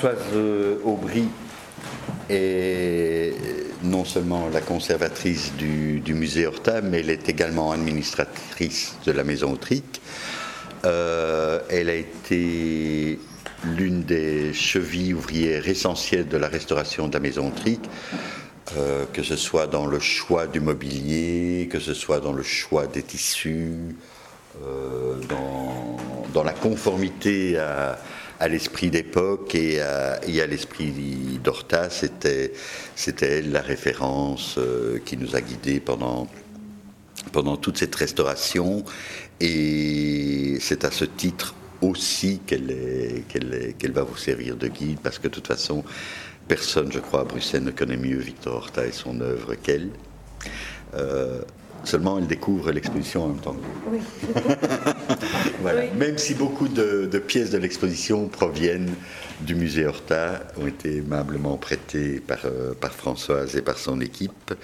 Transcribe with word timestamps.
Françoise 0.00 0.80
Aubry 0.82 1.28
est 2.30 3.34
non 3.82 4.06
seulement 4.06 4.48
la 4.48 4.62
conservatrice 4.62 5.52
du, 5.58 6.14
musée 6.14 6.46
Horta, 6.46 6.80
mais 6.80 7.00
elle 7.00 7.10
est 7.10 7.28
également 7.28 7.70
administratrice 7.70 8.96
de 9.04 9.12
la 9.12 9.24
maison 9.24 9.52
Autrique. 9.52 10.00
Euh, 10.86 11.60
elle 11.68 11.90
a 11.90 11.96
été 11.96 13.18
l'une 13.76 14.04
des 14.04 14.54
chevilles 14.54 15.12
ouvrières 15.12 15.68
essentielles 15.68 16.28
de 16.28 16.38
la 16.38 16.48
restauration 16.48 17.06
de 17.06 17.12
la 17.12 17.20
maison 17.20 17.48
Autrique, 17.48 17.84
euh, 18.78 19.04
que 19.12 19.22
ce 19.22 19.36
soit 19.36 19.66
dans 19.66 19.84
le 19.84 19.98
choix 19.98 20.46
du 20.46 20.60
mobilier, 20.60 21.68
que 21.70 21.78
ce 21.78 21.92
soit 21.92 22.20
dans 22.20 22.32
le 22.32 22.42
choix 22.42 22.86
des 22.86 23.02
tissus, 23.02 23.94
euh, 24.64 25.16
dans, 25.28 25.98
dans, 26.32 26.42
la 26.42 26.54
conformité 26.54 27.58
à, 27.58 27.98
à 28.40 28.48
l'esprit 28.48 28.90
d'époque 28.90 29.54
et 29.54 29.80
à, 29.80 30.46
l'esprit 30.46 31.38
d'Horta. 31.44 31.90
C'était, 31.90 32.52
c'était 32.96 33.38
elle 33.38 33.52
la 33.52 33.60
référence 33.60 34.56
euh, 34.58 34.98
qui 35.04 35.18
nous 35.18 35.36
a 35.36 35.42
guidés 35.42 35.78
pendant, 35.78 36.26
pendant 37.32 37.58
toute 37.58 37.76
cette 37.76 37.94
restauration. 37.94 38.82
Et 39.40 40.56
c'est 40.60 40.84
à 40.84 40.90
ce 40.90 41.04
titre 41.04 41.54
aussi 41.82 42.40
qu'elle, 42.46 43.22
qu'elle, 43.28 43.74
qu'elle 43.78 43.92
va 43.92 44.02
vous 44.02 44.16
servir 44.16 44.56
de 44.56 44.68
guide, 44.68 44.98
parce 45.02 45.18
que 45.18 45.28
de 45.28 45.32
toute 45.32 45.46
façon, 45.46 45.84
personne, 46.48 46.90
je 46.90 46.98
crois, 46.98 47.20
à 47.20 47.24
Bruxelles 47.24 47.64
ne 47.64 47.70
connaît 47.70 47.96
mieux 47.96 48.18
Victor 48.18 48.56
Horta 48.56 48.86
et 48.86 48.92
son 48.92 49.20
œuvre 49.20 49.54
qu'elle. 49.54 49.90
Euh, 50.94 51.42
Seulement, 51.84 52.18
elle 52.18 52.26
découvre 52.26 52.72
l'exposition 52.72 53.24
en 53.24 53.28
même 53.28 53.38
temps. 53.38 53.56
Oui. 53.90 54.00
Même 55.62 56.16
si 56.16 56.34
beaucoup 56.34 56.68
de, 56.68 57.18
pièces 57.18 57.50
de 57.50 57.58
l'exposition 57.58 58.28
proviennent 58.28 58.94
du 59.42 59.54
musée 59.54 59.86
Horta, 59.86 60.40
ont 60.56 60.66
été 60.66 60.96
aimablement 60.98 61.56
prêtées 61.56 62.20
par, 62.20 62.44
euh, 62.44 62.74
par 62.74 62.92
Françoise 62.92 63.56
et 63.56 63.62
par 63.62 63.78
son 63.78 64.00
équipe. 64.00 64.54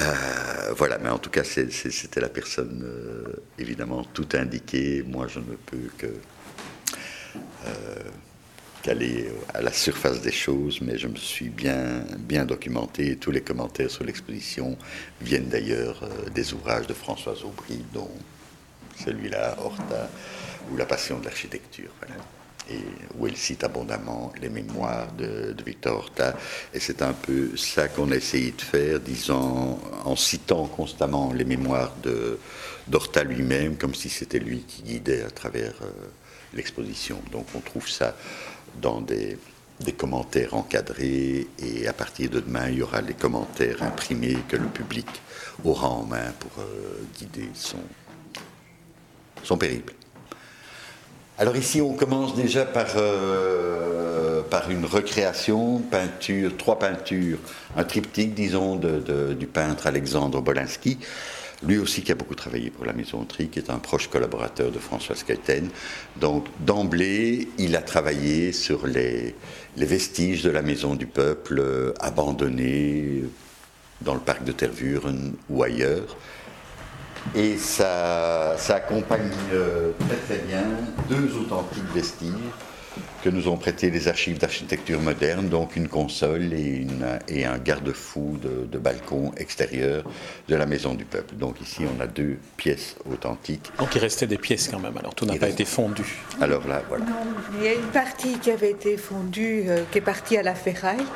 Euh, 0.00 0.72
voilà, 0.76 0.98
mais 0.98 1.08
en 1.08 1.18
tout 1.18 1.30
cas, 1.30 1.42
c'était 1.44 2.20
la 2.20 2.28
personne 2.28 2.82
euh, 2.84 3.42
évidemment 3.58 4.04
tout 4.04 4.28
indiquée. 4.34 5.04
Moi, 5.06 5.26
je 5.28 5.40
ne 5.40 5.56
peux 5.66 5.90
que 5.98 6.08
aller 8.86 9.30
à 9.54 9.62
la 9.62 9.72
surface 9.72 10.20
des 10.20 10.30
choses, 10.30 10.82
mais 10.82 10.98
je 10.98 11.08
me 11.08 11.16
suis 11.16 11.48
bien, 11.48 12.04
bien 12.18 12.44
documenté. 12.44 13.16
Tous 13.16 13.30
les 13.30 13.40
commentaires 13.40 13.90
sur 13.90 14.04
l'exposition 14.04 14.76
viennent 15.22 15.48
d'ailleurs 15.48 16.06
des 16.34 16.52
ouvrages 16.52 16.86
de 16.86 16.92
Françoise 16.92 17.44
Aubry, 17.44 17.82
dont 17.94 18.10
celui-là, 18.96 19.56
Horta, 19.58 20.08
ou 20.70 20.76
La 20.76 20.86
Passion 20.86 21.18
de 21.18 21.24
l'architecture. 21.24 21.90
Et 22.70 22.78
où 23.18 23.26
elle 23.26 23.36
cite 23.36 23.62
abondamment 23.62 24.32
les 24.40 24.48
mémoires 24.48 25.12
de, 25.12 25.54
Victor 25.64 25.98
Horta. 25.98 26.34
Et 26.72 26.80
c'est 26.80 27.02
un 27.02 27.12
peu 27.12 27.54
ça 27.56 27.88
qu'on 27.88 28.10
a 28.10 28.16
essayé 28.16 28.52
de 28.52 28.62
faire, 28.62 29.00
disant, 29.00 29.78
en 30.04 30.16
citant 30.16 30.66
constamment 30.66 31.32
les 31.34 31.44
mémoires 31.44 31.92
d'Horta 32.88 33.22
lui-même, 33.22 33.76
comme 33.76 33.94
si 33.94 34.08
c'était 34.08 34.38
lui 34.38 34.60
qui 34.60 34.82
guidait 34.82 35.24
à 35.24 35.30
travers 35.30 35.74
euh, 35.82 35.90
l'exposition. 36.54 37.20
Donc 37.32 37.46
on 37.54 37.60
trouve 37.60 37.88
ça 37.88 38.16
dans 38.80 39.00
des, 39.00 39.38
commentaires 39.98 40.54
encadrés 40.54 41.46
et 41.58 41.86
à 41.86 41.92
partir 41.92 42.30
de 42.30 42.40
demain, 42.40 42.68
il 42.70 42.78
y 42.78 42.82
aura 42.82 43.00
les 43.02 43.14
commentaires 43.14 43.82
imprimés 43.82 44.38
que 44.48 44.56
le 44.56 44.66
public 44.68 45.06
aura 45.64 45.88
en 45.88 46.04
main 46.04 46.32
pour 46.38 46.62
euh, 46.62 47.02
guider 47.18 47.50
son, 47.54 47.78
son 49.44 49.56
périple. 49.56 49.94
Alors 51.38 51.56
ici, 51.56 51.80
on 51.80 51.94
commence 51.94 52.34
déjà 52.34 52.64
par, 52.64 52.86
euh, 52.96 54.42
par 54.42 54.70
une 54.70 54.84
recréation, 54.84 55.78
peinture, 55.78 56.56
trois 56.56 56.78
peintures, 56.78 57.38
un 57.76 57.84
triptyque, 57.84 58.34
disons, 58.34 58.76
du 58.76 59.46
peintre 59.46 59.86
Alexandre 59.86 60.40
Bolinski 60.40 60.98
lui 61.64 61.78
aussi 61.78 62.02
qui 62.02 62.12
a 62.12 62.14
beaucoup 62.14 62.34
travaillé 62.34 62.70
pour 62.70 62.84
la 62.84 62.92
Maison 62.92 63.24
Tri, 63.24 63.48
qui 63.48 63.58
est 63.58 63.70
un 63.70 63.78
proche 63.78 64.08
collaborateur 64.08 64.70
de 64.70 64.78
François 64.78 65.16
Skeuten. 65.16 65.68
Donc 66.16 66.46
d'emblée, 66.60 67.48
il 67.58 67.76
a 67.76 67.82
travaillé 67.82 68.52
sur 68.52 68.86
les, 68.86 69.34
vestiges 69.76 70.42
de 70.42 70.50
la 70.50 70.62
Maison 70.62 70.94
du 70.94 71.06
Peuple 71.06 71.94
abandonnés 72.00 73.24
dans 74.00 74.14
le 74.14 74.20
parc 74.20 74.44
de 74.44 74.52
Tervuren 74.52 75.34
ou 75.48 75.62
ailleurs. 75.62 76.16
Et 77.34 77.56
ça, 77.56 78.54
ça 78.58 78.76
accompagne 78.76 79.30
euh, 79.52 79.92
très 80.08 80.16
très 80.36 80.44
bien 80.46 80.64
deux 81.08 81.36
authentiques 81.36 81.92
vestiges 81.94 82.32
que 83.22 83.30
nous 83.30 83.48
ont 83.48 83.56
prêté 83.56 83.90
les 83.90 84.08
archives 84.08 84.38
d'architecture 84.38 85.00
moderne, 85.00 85.48
donc 85.48 85.76
une 85.76 85.88
console 85.88 86.52
et, 86.52 86.86
et 87.28 87.46
un 87.46 87.58
garde-fou 87.58 88.38
de, 88.40 88.78
balcon 88.78 89.32
extérieur 89.38 90.04
de 90.48 90.56
la 90.56 90.66
Maison 90.66 90.94
du 90.94 91.04
Peuple. 91.06 91.34
Donc 91.36 91.60
ici, 91.60 91.84
on 91.96 92.00
a 92.02 92.06
deux 92.06 92.36
pièces 92.56 92.96
authentiques. 93.10 93.72
Donc 93.78 93.94
il 93.94 93.98
restait 93.98 94.26
des 94.26 94.36
pièces 94.36 94.68
quand 94.68 94.78
même, 94.78 94.96
alors 94.98 95.14
tout 95.14 95.24
n'a 95.24 95.36
pas 95.36 95.48
été 95.48 95.64
fondu. 95.64 96.04
Alors 96.40 96.68
là, 96.68 96.82
voilà. 96.88 97.06
il 97.58 97.64
y 97.64 97.68
a 97.68 97.72
une 97.72 97.90
partie 97.92 98.38
qui 98.38 98.50
avait 98.50 98.70
été 98.72 98.98
fondue, 98.98 99.64
euh, 99.68 99.84
qui 99.90 99.98
est 99.98 100.02
partie 100.02 100.36
à 100.36 100.42
la 100.42 100.54
ferraille. 100.54 101.06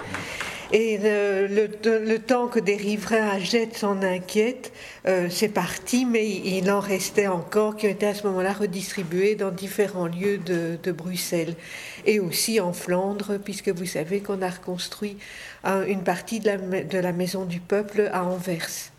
Et 0.72 0.98
le, 0.98 2.16
temps 2.18 2.48
que 2.48 2.60
des 2.60 2.76
riverains 2.76 3.28
achètent 3.28 3.76
s'en 3.76 4.02
inquiètent, 4.02 4.72
euh, 5.06 5.28
c'est 5.30 5.48
parti, 5.48 6.04
mais 6.04 6.28
il 6.28 6.70
en 6.70 6.80
restait 6.80 7.26
encore 7.26 7.76
qui 7.76 7.86
ont 7.86 7.90
été 7.90 8.06
à 8.06 8.14
ce 8.14 8.26
moment-là 8.26 8.52
redistribués 8.52 9.34
dans 9.34 9.50
différents 9.50 10.06
lieux 10.06 10.38
de, 10.38 10.92
Bruxelles. 10.92 11.54
Et 12.04 12.20
aussi 12.20 12.60
en 12.60 12.72
Flandre, 12.72 13.38
puisque 13.42 13.68
vous 13.70 13.86
savez 13.86 14.20
qu'on 14.20 14.42
a 14.42 14.50
reconstruit 14.50 15.16
une 15.64 16.02
partie 16.02 16.40
de 16.40 16.98
la 16.98 17.12
Maison 17.12 17.44
du 17.44 17.60
Peuple 17.60 18.08
à 18.12 18.24
Anvers 18.24 18.90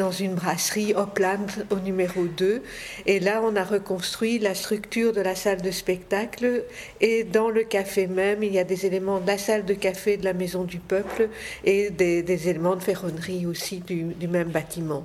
dans 0.00 0.10
une 0.10 0.34
brasserie 0.34 0.94
Opland 0.94 1.46
au 1.68 1.78
numéro 1.78 2.24
2. 2.24 2.62
Et 3.04 3.20
là, 3.20 3.42
on 3.44 3.54
a 3.54 3.62
reconstruit 3.62 4.38
la 4.38 4.54
structure 4.54 5.12
de 5.12 5.20
la 5.20 5.34
salle 5.34 5.60
de 5.60 5.70
spectacle. 5.70 6.64
Et 7.02 7.22
dans 7.22 7.50
le 7.50 7.64
café 7.64 8.06
même, 8.06 8.42
il 8.42 8.52
y 8.52 8.58
a 8.58 8.64
des 8.64 8.86
éléments 8.86 9.20
de 9.20 9.26
la 9.26 9.36
salle 9.36 9.66
de 9.66 9.74
café 9.74 10.16
de 10.16 10.24
la 10.24 10.32
Maison 10.32 10.64
du 10.64 10.78
Peuple 10.78 11.28
et 11.64 11.90
des, 11.90 12.48
éléments 12.48 12.76
de 12.76 12.82
ferronnerie 12.82 13.44
aussi 13.44 13.80
du 13.80 14.28
même 14.28 14.48
bâtiment. 14.48 15.04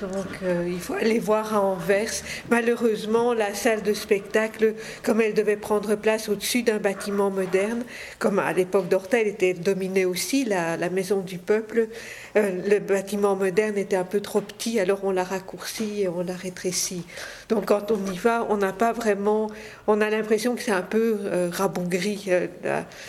Donc 0.00 0.26
euh, 0.42 0.68
il 0.68 0.78
faut 0.78 0.94
aller 0.94 1.18
voir 1.18 1.54
à 1.54 1.60
Anvers. 1.60 2.10
Malheureusement, 2.50 3.32
la 3.32 3.54
salle 3.54 3.82
de 3.82 3.94
spectacle, 3.94 4.74
comme 5.02 5.22
elle 5.22 5.32
devait 5.32 5.56
prendre 5.56 5.94
place 5.94 6.28
au-dessus 6.28 6.62
d'un 6.62 6.78
bâtiment 6.78 7.30
moderne, 7.30 7.82
comme 8.18 8.38
à 8.38 8.52
l'époque 8.52 8.88
d'Horta, 8.88 9.20
elle 9.20 9.28
était 9.28 9.54
dominée 9.54 10.04
aussi, 10.04 10.44
la, 10.44 10.76
maison 10.90 11.20
du 11.20 11.38
peuple, 11.38 11.88
euh, 12.36 12.50
le 12.68 12.78
bâtiment 12.78 13.36
moderne 13.36 13.78
était 13.78 13.96
un 13.96 14.04
peu 14.04 14.20
trop 14.20 14.40
petit, 14.40 14.78
alors 14.78 15.00
on 15.02 15.10
l'a 15.10 15.24
raccourci 15.24 16.02
et 16.02 16.08
on 16.08 16.22
l'a 16.22 16.36
rétréci. 16.36 17.04
Donc 17.48 17.66
quand 17.66 17.90
on 17.90 18.12
y 18.12 18.18
va, 18.18 18.46
on 18.50 18.58
n'a 18.58 18.72
pas 18.72 18.92
vraiment, 18.92 19.48
on 19.86 20.00
a 20.00 20.10
l'impression 20.10 20.54
que 20.54 20.62
c'est 20.62 20.72
un 20.72 20.82
peu 20.82 21.18
euh, 21.24 21.48
rabougri. 21.50 22.26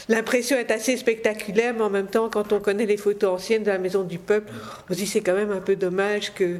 L'impression 0.08 0.58
est 0.58 0.72
assez 0.72 0.96
spectaculaire, 0.96 1.74
mais 1.74 1.82
en 1.82 1.90
même 1.90 2.08
temps, 2.08 2.30
quand 2.30 2.54
on 2.54 2.60
connaît 2.60 2.86
les 2.86 2.98
photos 2.98 3.36
anciennes 3.36 3.64
de 3.64 3.72
la 3.72 3.78
maison 3.78 4.04
du 4.04 4.20
peuple, 4.20 4.52
on 4.90 4.94
se 4.94 5.00
dit 5.00 5.08
c'est 5.08 5.22
quand 5.22 5.36
même 5.36 5.52
un 5.52 5.60
peu 5.60 5.76
dommage 5.76 6.34
que 6.34 6.60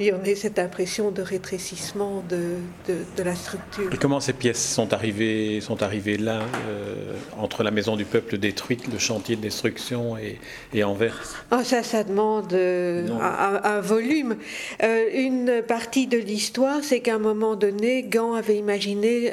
et 0.00 0.12
on 0.12 0.22
a 0.22 0.34
cette 0.36 0.58
impression 0.58 1.10
de 1.10 1.22
rétrécissement 1.22 2.22
de, 2.28 2.54
de, 2.86 3.22
la 3.22 3.34
structure. 3.34 3.92
Et 3.92 3.96
comment 3.96 4.20
ces 4.20 4.32
pièces 4.32 4.64
sont 4.64 4.92
arrivées, 4.92 5.60
sont 5.60 5.82
arrivées 5.82 6.16
là, 6.16 6.42
euh, 6.68 7.14
entre 7.36 7.62
la 7.62 7.70
maison 7.70 7.96
du 7.96 8.04
peuple 8.04 8.38
détruite, 8.38 8.86
le 8.92 8.98
chantier 8.98 9.36
de 9.36 9.40
destruction 9.40 10.16
et, 10.16 10.38
et 10.72 10.84
Anvers? 10.84 11.44
Oh, 11.50 11.62
Ça, 11.64 11.82
ça 11.82 12.04
demande 12.04 12.52
euh, 12.52 13.08
un, 13.64 13.80
volume. 13.80 14.36
Euh, 14.82 15.06
une 15.12 15.62
partie 15.66 16.06
de 16.06 16.18
l'histoire, 16.18 16.78
c'est 16.82 17.00
qu'à 17.00 17.16
un 17.16 17.18
moment 17.18 17.56
donné, 17.56 18.04
Gand 18.04 18.34
avait 18.34 18.56
imaginé 18.56 19.32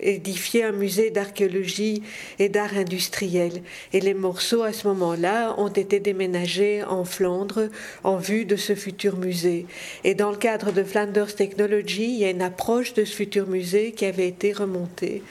édifier 0.00 0.64
un 0.64 0.72
musée 0.72 1.10
d'archéologie 1.10 2.02
et 2.38 2.48
d'art 2.48 2.76
industriel. 2.76 3.62
Et 3.92 4.00
les 4.00 4.14
morceaux, 4.14 4.62
à 4.62 4.72
ce 4.72 4.86
moment-là, 4.88 5.54
ont 5.58 5.68
été 5.68 6.00
déménagés 6.00 6.82
en 6.84 7.04
Flandre 7.04 7.68
en 8.02 8.16
vue 8.16 8.44
de 8.44 8.56
ce 8.56 8.74
futur 8.74 9.16
musée. 9.16 9.66
Et 10.02 10.14
dans 10.14 10.30
le 10.30 10.36
cadre 10.36 10.72
de 10.72 10.82
Flanders 10.82 11.34
Technology, 11.34 12.04
il 12.04 12.18
y 12.18 12.24
a 12.24 12.30
une 12.30 12.42
approche 12.42 12.94
de 12.94 13.04
ce 13.04 13.14
futur 13.14 13.46
musée 13.46 13.92
qui 13.92 14.04
avait 14.04 14.28
été 14.28 14.52
remontée. 14.52 15.22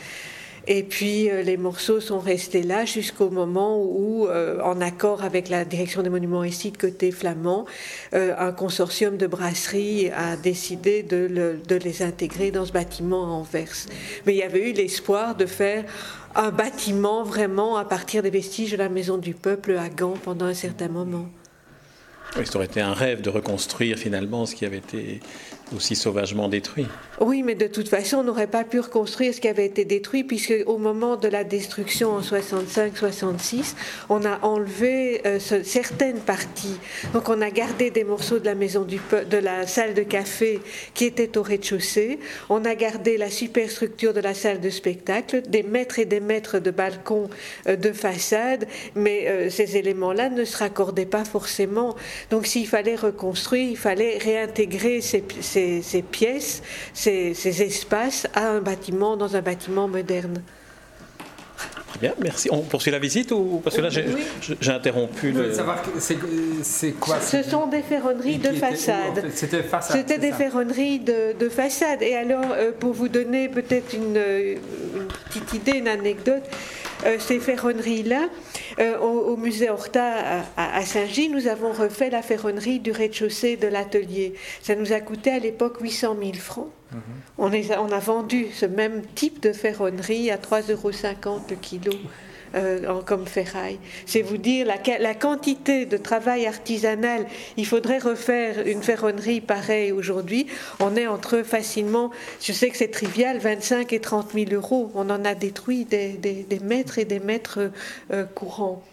Et 0.65 0.83
puis 0.83 1.29
euh, 1.29 1.41
les 1.41 1.57
morceaux 1.57 1.99
sont 1.99 2.19
restés 2.19 2.63
là 2.63 2.85
jusqu'au 2.85 3.29
moment 3.29 3.83
où, 3.83 4.27
euh, 4.27 4.61
en 4.61 4.79
accord 4.79 5.23
avec 5.23 5.49
la 5.49 5.65
direction 5.65 6.03
des 6.03 6.09
monuments 6.09 6.43
et 6.43 6.51
sites 6.51 6.77
côté 6.77 7.11
flamand, 7.11 7.65
euh, 8.13 8.33
un 8.37 8.53
consortium 8.53 9.17
de 9.17 9.27
brasseries 9.27 10.09
a 10.11 10.37
décidé 10.37 11.03
de, 11.03 11.59
de, 11.67 11.75
les 11.75 12.01
intégrer 12.01 12.51
dans 12.51 12.65
ce 12.65 12.71
bâtiment 12.71 13.25
à 13.25 13.27
Anvers. 13.27 13.87
Mais 14.25 14.33
il 14.35 14.37
y 14.37 14.43
avait 14.43 14.69
eu 14.69 14.73
l'espoir 14.73 15.35
de 15.35 15.45
faire 15.45 15.83
un 16.35 16.51
bâtiment 16.51 17.23
vraiment 17.23 17.75
à 17.75 17.83
partir 17.83 18.23
des 18.23 18.29
vestiges 18.29 18.71
de 18.71 18.77
la 18.77 18.89
Maison 18.89 19.17
du 19.17 19.33
Peuple 19.33 19.75
à 19.77 19.89
Gand 19.89 20.13
pendant 20.23 20.45
un 20.45 20.53
certain 20.53 20.87
moment. 20.87 21.27
Oui, 22.35 22.47
ça 22.47 22.55
aurait 22.55 22.65
été 22.65 22.81
un 22.81 22.93
rêve 22.93 23.21
de 23.21 23.29
reconstruire 23.29 23.97
finalement 23.97 24.47
ce 24.47 24.55
qui 24.55 24.65
avait 24.65 24.77
été 24.77 25.19
aussi 25.75 25.95
sauvagement 25.95 26.49
détruit. 26.49 26.87
Oui, 27.19 27.43
mais 27.43 27.55
de 27.55 27.67
toute 27.67 27.89
façon, 27.89 28.17
on 28.17 28.23
n'aurait 28.23 28.47
pas 28.47 28.63
pu 28.63 28.79
reconstruire 28.79 29.33
ce 29.33 29.39
qui 29.39 29.47
avait 29.47 29.65
été 29.65 29.85
détruit, 29.85 30.23
puisque 30.23 30.53
au 30.65 30.77
moment 30.77 31.15
de 31.15 31.27
la 31.27 31.43
destruction 31.43 32.11
en 32.11 32.21
65-66, 32.21 33.75
on 34.09 34.25
a 34.25 34.39
enlevé 34.43 35.21
euh, 35.25 35.39
certaines 35.39 36.19
parties. 36.19 36.77
Donc, 37.13 37.29
on 37.29 37.39
a 37.41 37.51
gardé 37.51 37.91
des 37.91 38.03
morceaux 38.03 38.39
de 38.39 38.45
la 38.45 38.55
maison 38.55 38.83
de 38.85 39.37
la 39.37 39.67
salle 39.67 39.93
de 39.93 40.01
café 40.01 40.59
qui 40.95 41.05
était 41.05 41.37
au 41.37 41.43
rez-de-chaussée. 41.43 42.19
On 42.49 42.65
a 42.65 42.75
gardé 42.75 43.17
la 43.17 43.29
superstructure 43.29 44.13
de 44.13 44.19
la 44.19 44.33
salle 44.33 44.59
de 44.59 44.69
spectacle, 44.69 45.43
des 45.47 45.63
mètres 45.63 45.99
et 45.99 46.05
des 46.05 46.19
mètres 46.19 46.59
de 46.59 46.71
balcons 46.71 47.29
euh, 47.67 47.75
de 47.75 47.91
façade, 47.91 48.67
mais 48.95 49.27
euh, 49.27 49.49
ces 49.49 49.77
éléments-là 49.77 50.29
ne 50.29 50.45
se 50.45 50.57
raccordaient 50.57 51.05
pas 51.05 51.25
forcément. 51.25 51.95
Donc, 52.31 52.47
s'il 52.47 52.67
fallait 52.67 52.95
reconstruire, 52.95 53.69
il 53.69 53.77
fallait 53.77 54.17
réintégrer 54.17 54.99
ces 55.01 55.23
ces, 55.81 56.01
pièces, 56.01 56.61
ces, 56.93 57.61
espaces 57.61 58.27
à 58.33 58.47
un 58.47 58.61
bâtiment, 58.61 59.17
dans 59.17 59.35
un 59.35 59.41
bâtiment 59.41 59.87
moderne. 59.87 60.41
Très 61.93 61.99
bien, 61.99 62.13
merci. 62.19 62.49
On 62.51 62.61
poursuit 62.61 62.89
la 62.89 62.97
visite 62.97 63.31
ou 63.31 63.61
parce 63.63 63.75
que 63.75 63.81
là 63.81 63.89
j'ai 63.89 64.71
interrompu 64.71 65.31
le. 65.31 65.51
c'est 66.63 66.91
quoi 66.93 67.19
Ce 67.19 67.43
sont 67.43 67.67
des 67.67 67.83
ferronneries 67.83 68.39
de 68.39 68.49
façade. 68.49 69.29
C'était 69.31 70.17
des 70.17 70.31
ferronneries 70.31 70.99
de, 70.99 71.49
façade. 71.49 72.01
Et 72.01 72.15
alors, 72.15 72.45
euh, 72.51 72.71
pour 72.77 72.93
vous 72.93 73.09
donner 73.09 73.47
peut-être 73.47 73.93
une, 73.93 74.19
petite 75.29 75.53
idée, 75.53 75.77
une 75.77 75.87
anecdote, 75.87 76.43
euh, 76.43 76.82
ces 77.19 77.39
ferronneries-là, 77.39 78.29
euh, 78.79 78.97
au, 78.99 79.37
musée 79.37 79.69
Horta 79.69 80.43
à, 80.57 80.81
Saint-Gilles, 80.83 81.31
nous 81.31 81.47
avons 81.47 81.71
refait 81.71 82.09
la 82.09 82.21
ferronnerie 82.21 82.79
du 82.79 82.91
rez-de-chaussée 82.91 83.57
de 83.57 83.67
l'atelier. 83.67 84.33
Ça 84.61 84.75
nous 84.75 84.93
a 84.93 84.99
coûté 84.99 85.31
à 85.31 85.39
l'époque 85.39 85.77
800 85.81 86.15
000 86.19 86.33
francs. 86.33 86.69
Mhm. 86.91 86.99
on, 87.39 87.51
on, 87.51 87.91
a 87.91 87.99
vendu 87.99 88.47
ce 88.53 88.67
même 88.67 89.01
type 89.15 89.41
de 89.41 89.51
ferronnerie 89.51 90.29
à 90.29 90.37
3,50 90.37 90.71
euros 90.71 90.91
le 91.49 91.55
kilo. 91.55 91.93
Euh, 92.55 93.01
comme 93.01 93.25
ferraille. 93.25 93.79
C'est 94.05 94.21
vous 94.21 94.37
dire 94.37 94.67
la, 94.67 95.15
quantité 95.15 95.87
de 95.87 95.97
travail 95.97 96.45
artisanal. 96.45 97.25
Il 97.57 97.65
faudrait 97.65 97.97
refaire 97.97 98.67
une 98.67 98.83
ferronnerie 98.83 99.41
pareille 99.41 99.91
aujourd'hui. 99.91 100.45
On 100.79 100.95
est 100.95 101.07
entre 101.07 101.41
facilement, 101.41 102.11
je 102.39 102.51
sais 102.51 102.69
que 102.69 102.77
c'est 102.77 102.91
trivial, 102.91 103.39
25 103.39 103.91
et 103.93 103.99
30 103.99 104.33
000 104.33 104.51
euros. 104.51 104.91
On 104.93 105.09
en 105.09 105.25
a 105.25 105.33
détruit 105.33 105.85
des, 105.85 106.19
mètres 106.61 106.99
et 106.99 107.05
des 107.05 107.19
mètres 107.19 107.71
euh, 108.11 108.23
courants 108.25 108.83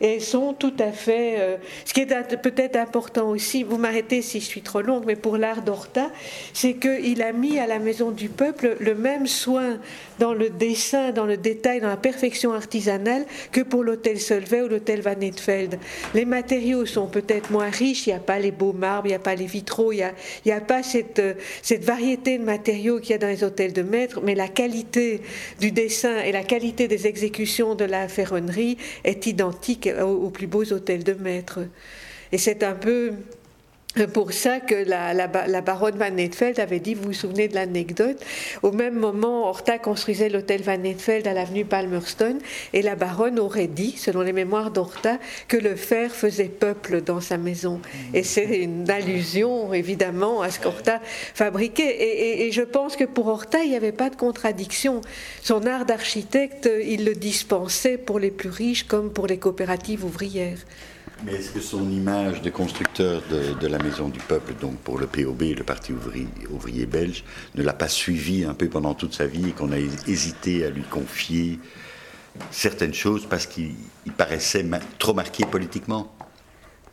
et 0.00 0.20
sont 0.20 0.54
tout 0.54 0.74
à 0.78 0.92
fait. 0.92 1.36
Euh, 1.38 1.56
ce 1.84 1.92
qui 1.92 2.00
est 2.00 2.36
peut-être 2.42 2.76
important 2.76 3.28
aussi, 3.30 3.62
vous 3.62 3.78
m'arrêtez 3.78 4.22
si 4.22 4.40
je 4.40 4.44
suis 4.44 4.62
trop 4.62 4.80
longue, 4.80 5.04
mais 5.06 5.16
pour 5.16 5.36
l'art 5.36 5.62
d'Horta, 5.62 6.10
c'est 6.52 6.74
qu'il 6.74 7.22
a 7.22 7.32
mis 7.32 7.58
à 7.58 7.66
la 7.66 7.78
Maison 7.78 8.10
du 8.10 8.28
Peuple 8.28 8.76
le 8.80 8.94
même 8.94 9.26
soin 9.26 9.78
dans 10.18 10.34
le 10.34 10.50
dessin, 10.50 11.12
dans 11.12 11.26
le 11.26 11.36
détail, 11.36 11.80
dans 11.80 11.88
la 11.88 11.96
perfection 11.96 12.52
artisanale 12.52 13.24
que 13.52 13.60
pour 13.60 13.84
l'hôtel 13.84 14.18
Solvay 14.20 14.62
ou 14.62 14.68
l'hôtel 14.68 15.00
Van 15.00 15.20
Etfeld. 15.20 15.78
Les 16.14 16.24
matériaux 16.24 16.86
sont 16.86 17.06
peut-être 17.06 17.50
moins 17.50 17.70
riches, 17.70 18.06
il 18.06 18.10
n'y 18.10 18.16
a 18.16 18.20
pas 18.20 18.38
les 18.38 18.50
beaux 18.50 18.72
marbres, 18.72 19.06
il 19.06 19.10
n'y 19.10 19.14
a 19.14 19.20
pas 19.20 19.34
les 19.34 19.46
vitraux, 19.46 19.92
il 19.92 20.04
n'y 20.44 20.52
a, 20.52 20.60
pas 20.60 20.82
cette, 20.82 21.22
cette 21.62 21.84
variété 21.84 22.38
de 22.38 22.44
matériaux 22.44 23.00
qu'il 23.00 23.10
y 23.10 23.14
a 23.14 23.18
dans 23.18 23.28
les 23.28 23.44
hôtels 23.44 23.72
de 23.72 23.82
maître, 23.82 24.20
mais 24.22 24.34
la 24.34 24.48
qualité 24.48 25.22
du 25.60 25.70
dessin 25.70 26.18
et 26.20 26.32
la 26.32 26.42
qualité 26.42 26.88
des 26.88 27.06
exécutions 27.06 27.74
de 27.74 27.84
la 27.84 28.08
ferronnerie 28.08 28.76
est 29.04 29.26
identique 29.26 29.87
aux, 29.94 30.30
plus 30.30 30.46
beaux 30.46 30.72
hôtels 30.72 31.04
de 31.04 31.14
maître. 31.14 31.60
Et 32.32 32.38
c'est 32.38 32.62
un 32.62 32.74
peu 32.74 33.12
pour 34.06 34.32
ça 34.32 34.60
que 34.60 34.74
la, 34.74 35.14
la, 35.14 35.60
baronne 35.60 35.96
Van 35.96 36.10
Netfeld 36.10 36.60
avait 36.60 36.80
dit, 36.80 36.94
vous 36.94 37.04
vous 37.04 37.12
souvenez 37.12 37.48
de 37.48 37.54
l'anecdote, 37.54 38.22
au 38.62 38.72
même 38.72 38.94
moment, 38.94 39.48
Horta 39.48 39.78
construisait 39.78 40.28
l'hôtel 40.28 40.62
Van 40.62 40.76
Netfeld 40.76 41.26
à 41.26 41.34
l'avenue 41.34 41.64
Palmerston, 41.64 42.38
et 42.72 42.82
la 42.82 42.94
baronne 42.94 43.38
aurait 43.38 43.66
dit, 43.66 43.94
selon 43.96 44.22
les 44.22 44.32
mémoires 44.32 44.70
d'Horta, 44.70 45.18
que 45.48 45.56
le 45.56 45.76
fer 45.76 46.14
faisait 46.14 46.44
peuple 46.44 47.02
dans 47.02 47.20
sa 47.20 47.38
maison. 47.38 47.80
Et 48.14 48.22
c'est 48.22 48.58
une 48.58 48.90
allusion, 48.90 49.72
évidemment, 49.72 50.42
à 50.42 50.50
ce 50.50 50.60
qu'Horta 50.60 51.00
fabriquait. 51.34 51.96
Et, 51.96 52.46
et, 52.46 52.52
je 52.52 52.62
pense 52.62 52.96
que 52.96 53.04
pour 53.04 53.28
Horta, 53.28 53.62
il 53.62 53.70
n'y 53.70 53.76
avait 53.76 53.92
pas 53.92 54.10
de 54.10 54.16
contradiction. 54.16 55.00
Son 55.42 55.66
art 55.66 55.84
d'architecte, 55.84 56.68
il 56.84 57.04
le 57.04 57.14
dispensait 57.14 57.98
pour 57.98 58.18
les 58.18 58.30
plus 58.30 58.50
riches 58.50 58.84
comme 58.84 59.12
pour 59.12 59.26
les 59.26 59.38
coopératives 59.38 60.04
ouvrières. 60.04 60.58
Mais 61.24 61.34
est-ce 61.34 61.50
que 61.50 61.60
son 61.60 61.90
image 61.90 62.42
de 62.42 62.50
constructeur 62.50 63.22
de, 63.28 63.66
la 63.66 63.78
Maison 63.78 64.08
du 64.08 64.20
Peuple, 64.20 64.54
donc 64.60 64.78
pour 64.78 64.98
le 64.98 65.06
POB, 65.06 65.42
le 65.56 65.64
Parti 65.64 65.92
ouvrier, 65.92 66.86
belge, 66.86 67.24
ne 67.56 67.62
l'a 67.62 67.72
pas 67.72 67.88
suivi 67.88 68.44
un 68.44 68.54
peu 68.54 68.68
pendant 68.68 68.94
toute 68.94 69.14
sa 69.14 69.26
vie 69.26 69.48
et 69.48 69.52
qu'on 69.52 69.72
a 69.72 69.78
hésité 69.78 70.64
à 70.64 70.70
lui 70.70 70.82
confier 70.82 71.58
certaines 72.50 72.94
choses 72.94 73.26
parce 73.26 73.46
qu'il 73.46 73.74
paraissait 74.16 74.64
trop 74.98 75.12
marqué 75.12 75.44
politiquement? 75.44 76.12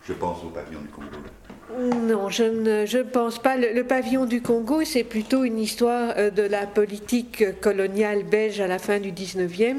Je 0.08 0.14
pense 0.14 0.44
au 0.44 0.50
pavillon 0.50 0.82
du 0.82 0.88
Congo. 0.88 1.08
Non, 1.86 2.30
je 2.30 2.44
ne 2.44 3.04
pense 3.04 3.40
pas. 3.40 3.58
Le, 3.58 3.84
pavillon 3.84 4.26
du 4.26 4.42
Congo, 4.42 4.84
c'est 4.84 5.04
plutôt 5.04 5.44
une 5.44 5.60
histoire 5.60 6.14
euh, 6.18 6.32
de 6.32 6.42
la 6.42 6.66
politique 6.66 7.60
coloniale 7.62 8.24
belge 8.24 8.60
à 8.60 8.68
la 8.68 8.80
fin 8.80 9.00
du 9.00 9.12
19e, 9.12 9.78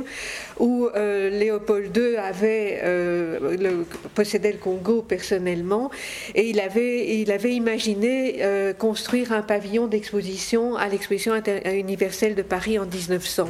où 0.58 0.88
euh, 0.94 1.30
Léopold 1.30 1.96
II 1.96 2.16
avait, 2.16 2.80
euh, 2.84 3.82
possédait 4.14 4.52
le 4.52 4.58
Congo 4.58 5.02
personnellement, 5.02 5.90
et 6.34 6.48
il 6.48 6.60
avait, 6.60 7.18
il 7.18 7.32
avait 7.32 7.54
imaginé 7.54 8.40
construire 8.78 9.32
un 9.32 9.42
pavillon 9.42 9.86
d'exposition 9.86 10.76
à 10.76 10.88
l'exposition 10.88 11.32
universelle 11.64 12.34
de 12.34 12.42
Paris 12.42 12.78
en 12.78 12.86
1900. 12.86 13.48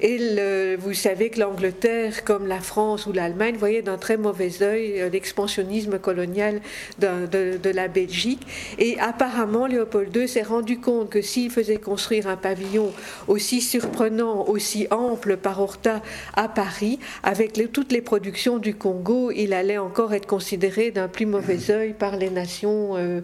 Et 0.00 0.76
vous 0.76 0.94
savez 0.94 1.30
que 1.30 1.40
l'Angleterre, 1.40 2.24
comme 2.24 2.46
la 2.46 2.60
France 2.60 3.06
ou 3.06 3.12
l'Allemagne, 3.12 3.56
voyait 3.58 3.82
d'un 3.82 3.98
très 3.98 4.16
mauvais 4.16 4.62
œil 4.62 5.00
euh, 5.00 5.08
l'expansionnisme 5.08 5.98
colonial 5.98 6.60
de, 6.98 7.56
de, 7.56 7.70
la 7.70 7.88
Belgique. 7.88 8.46
Et 8.78 8.98
apparemment, 9.00 9.66
Léopold 9.66 10.14
II 10.14 10.28
s'est 10.28 10.42
rendu 10.42 10.78
compte 10.78 11.10
que 11.10 11.22
s'il 11.22 11.50
faisait 11.50 11.78
construire 11.78 12.28
un 12.28 12.36
pavillon 12.36 12.92
aussi 13.28 13.60
surprenant, 13.60 14.46
aussi 14.48 14.86
ample 14.90 15.36
par 15.36 15.60
Horta 15.60 16.02
à 16.34 16.48
Paris, 16.48 16.98
avec 17.22 17.60
toutes 17.72 17.92
les 17.92 18.02
productions 18.02 18.58
du 18.58 18.74
Congo, 18.74 19.30
il 19.30 19.52
allait 19.52 19.78
encore 19.78 20.14
être 20.14 20.26
considéré 20.26 20.90
d'un 20.90 21.08
plus 21.08 21.26
mauvais 21.26 21.70
œil 21.70 21.92
par 21.92 22.16
les 22.16 22.30
nations 22.30 22.96
euh, 22.96 23.20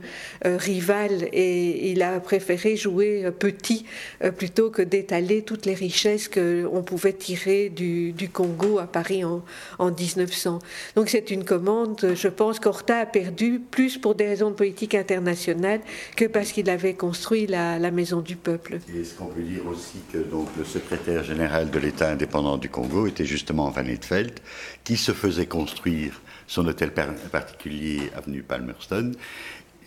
euh, 0.46 0.56
rivales. 0.56 1.28
Et 1.32 1.90
il 1.90 2.02
a 2.02 2.18
préféré 2.20 2.76
jouer 2.76 3.30
petit 3.38 3.84
plutôt 4.36 4.70
que 4.70 4.82
d'étaler 4.82 5.42
toutes 5.42 5.66
les 5.66 5.74
richesses 5.74 6.28
que 6.28 6.61
on 6.70 6.82
pouvait 6.82 7.12
tirer 7.12 7.68
du, 7.68 8.14
Congo 8.32 8.78
à 8.78 8.86
Paris 8.86 9.24
en, 9.24 9.42
1900. 9.80 10.58
Donc 10.96 11.08
c'est 11.08 11.30
une 11.30 11.44
commande, 11.44 12.14
je 12.14 12.28
pense 12.28 12.58
qu'Horta 12.58 12.98
a 12.98 13.06
perdu 13.06 13.60
plus 13.70 13.98
pour 13.98 14.14
des 14.14 14.26
raisons 14.26 14.50
de 14.50 14.54
politique 14.54 14.94
internationale 14.94 15.80
que 16.16 16.24
parce 16.24 16.52
qu'il 16.52 16.70
avait 16.70 16.94
construit 16.94 17.46
la, 17.46 17.92
Maison 17.92 18.20
du 18.20 18.36
Peuple. 18.36 18.78
est-ce 18.98 19.14
qu'on 19.14 19.26
peut 19.26 19.42
dire 19.42 19.66
aussi 19.66 19.98
que 20.10 20.18
donc, 20.18 20.48
le 20.56 20.64
secrétaire 20.64 21.22
général 21.24 21.70
de 21.70 21.78
l'État 21.78 22.10
indépendant 22.10 22.56
du 22.56 22.70
Congo 22.70 23.06
était 23.06 23.26
justement 23.26 23.68
Van 23.68 23.84
Etfeld, 23.84 24.40
qui 24.82 24.96
se 24.96 25.12
faisait 25.12 25.44
construire 25.44 26.22
son 26.46 26.66
hôtel 26.66 26.92
particulier 26.92 28.10
avenue 28.16 28.42
Palmerston? 28.42 29.12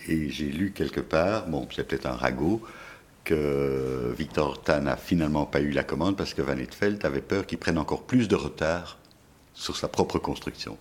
Et 0.07 0.29
j'ai 0.29 0.45
lu 0.45 0.71
quelque 0.71 1.01
part, 1.01 1.47
bon, 1.47 1.67
c'est 1.75 1.87
peut-être 1.87 2.05
un 2.05 2.13
ragot, 2.13 2.61
que 3.25 4.13
Victor 4.17 4.61
Tan 4.61 4.81
n'a 4.81 4.95
finalement 4.95 5.45
pas 5.45 5.59
eu 5.59 5.71
la 5.71 5.83
commande 5.83 6.15
parce 6.15 6.33
que 6.33 6.41
Van 6.41 6.57
Etfeld 6.57 7.03
avait 7.03 7.21
peur 7.21 7.45
qu'il 7.45 7.57
prenne 7.57 7.77
encore 7.77 8.03
plus 8.03 8.27
de 8.27 8.35
retard 8.35 8.97
sur 9.53 9.75
sa 9.75 9.87
propre 9.87 10.19
construction. 10.19 10.77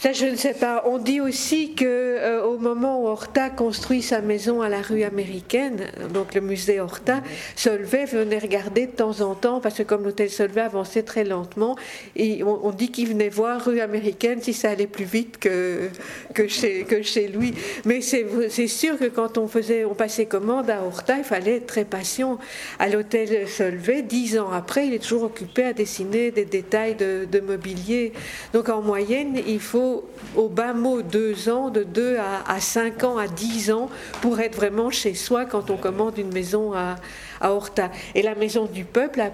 Ça, 0.00 0.14
je 0.14 0.24
ne 0.24 0.36
sais 0.36 0.54
pas. 0.54 0.84
On 0.86 0.96
dit 0.96 1.20
aussi 1.20 1.74
que 1.74 1.84
euh, 1.84 2.42
au 2.42 2.56
moment 2.56 3.02
où 3.02 3.06
Horta 3.06 3.50
construit 3.50 4.00
sa 4.00 4.22
maison 4.22 4.62
à 4.62 4.70
la 4.70 4.80
rue 4.80 5.02
américaine, 5.02 5.88
donc 6.14 6.34
le 6.34 6.40
musée 6.40 6.80
Horta, 6.80 7.20
Solvay 7.54 8.06
venait 8.06 8.38
regarder 8.38 8.86
de 8.86 8.92
temps 8.92 9.20
en 9.20 9.34
temps, 9.34 9.60
parce 9.60 9.74
que 9.74 9.82
comme 9.82 10.04
l'hôtel 10.04 10.30
Solvay 10.30 10.62
avançait 10.62 11.02
très 11.02 11.22
lentement, 11.22 11.76
et 12.16 12.42
on, 12.42 12.70
dit 12.70 12.90
qu'il 12.90 13.08
venait 13.08 13.28
voir 13.28 13.62
rue 13.62 13.80
américaine 13.80 14.40
si 14.40 14.54
ça 14.54 14.70
allait 14.70 14.86
plus 14.86 15.04
vite 15.04 15.36
que, 15.36 15.90
que, 16.32 16.48
chez, 16.48 16.84
que 16.84 17.02
chez 17.02 17.28
lui. 17.28 17.52
Mais 17.84 18.00
c'est 18.00 18.68
sûr 18.68 18.98
que 18.98 19.04
quand 19.04 19.36
on, 19.36 19.48
faisait, 19.48 19.84
on 19.84 19.94
passait 19.94 20.24
commande 20.24 20.70
à 20.70 20.82
Horta, 20.82 21.18
il 21.18 21.24
fallait 21.24 21.56
être 21.56 21.66
très 21.66 21.84
patient. 21.84 22.38
À 22.78 22.88
l'hôtel 22.88 23.46
Solvay, 23.46 24.00
dix 24.00 24.38
ans 24.38 24.50
après, 24.50 24.86
il 24.86 24.94
est 24.94 25.02
toujours 25.02 25.24
occupé 25.24 25.64
à 25.64 25.72
dessiner 25.74 26.30
des 26.30 26.46
détails 26.46 26.94
de, 26.94 27.28
de 27.30 27.40
mobilier. 27.40 28.14
Donc 28.54 28.70
en 28.70 28.80
moyenne, 28.80 29.38
il 29.46 29.60
faut 29.60 29.89
faut 29.90 30.08
au 30.36 30.48
bas 30.48 30.72
mot 30.72 31.02
deux 31.02 31.48
ans, 31.48 31.70
de 31.70 31.82
deux 31.82 32.16
à, 32.18 32.60
cinq 32.60 33.04
ans, 33.04 33.18
à 33.18 33.26
dix 33.26 33.70
ans, 33.70 33.88
pour 34.20 34.40
être 34.40 34.56
vraiment 34.56 34.90
chez 34.90 35.14
soi 35.14 35.44
quand 35.44 35.70
on 35.70 35.76
commande 35.76 36.18
une 36.18 36.32
maison 36.32 36.72
à, 36.72 36.96
à 37.40 37.52
Horta. 37.52 37.90
Et 38.14 38.22
la 38.22 38.34
maison 38.34 38.66
du 38.66 38.84
peuple 38.84 39.20
a, 39.20 39.30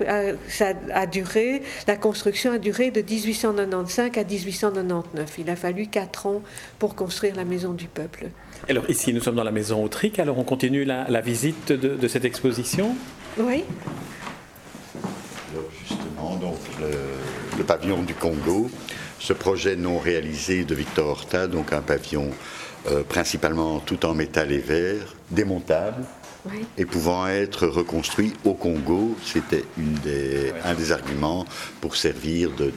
ça 0.49 0.73
a 0.93 1.07
duré, 1.07 1.63
la 1.87 1.97
construction 1.97 2.53
a 2.53 2.59
duré 2.59 2.91
de 2.91 3.03
1895 3.03 4.11
à 4.17 4.25
1899. 4.25 5.35
Il 5.39 5.51
a 5.51 5.57
fallu 5.57 5.87
quatre 5.87 6.27
ans 6.27 6.43
pour 6.79 6.95
construire 6.95 7.37
la 7.37 7.45
maison 7.45 7.73
du 7.73 7.87
peuple. 7.87 8.27
Alors 8.69 8.89
ici, 8.91 9.13
nous 9.13 9.21
sommes 9.21 9.37
dans 9.37 9.45
la 9.45 9.53
maison 9.53 9.85
Autrique, 9.85 10.19
alors 10.19 10.39
on 10.39 10.45
continue 10.45 10.85
la, 10.85 11.21
visite 11.21 11.73
de, 11.73 12.09
cette 12.09 12.25
exposition? 12.25 12.97
Oui. 13.39 13.65
Alors 15.53 15.69
justement, 15.87 16.37
donc 16.37 16.59
le, 16.81 17.65
pavillon 17.65 18.03
du 18.03 18.15
Congo, 18.15 18.71
ce 19.19 19.33
projet 19.33 19.77
non 19.77 19.99
réalisé 19.99 20.65
de 20.65 20.75
Victor 20.75 21.09
Horta, 21.09 21.47
donc 21.47 21.73
un 21.73 21.81
pavillon 21.81 22.31
euh, 22.89 23.03
principalement 23.03 23.81
tout 23.81 24.07
en 24.07 24.15
métal 24.15 24.53
et 24.53 24.59
verre, 24.59 25.15
démontable, 25.31 26.05
et 26.79 26.85
pouvant 26.85 27.27
être 27.27 27.67
reconstruit 27.67 28.33
au 28.45 28.55
Congo. 28.55 29.17
C'était 29.25 29.65
un 30.65 30.75
des 30.75 30.93
arguments 30.93 31.45
pour 31.81 31.97
servir 31.97 32.51
de, 32.53 32.71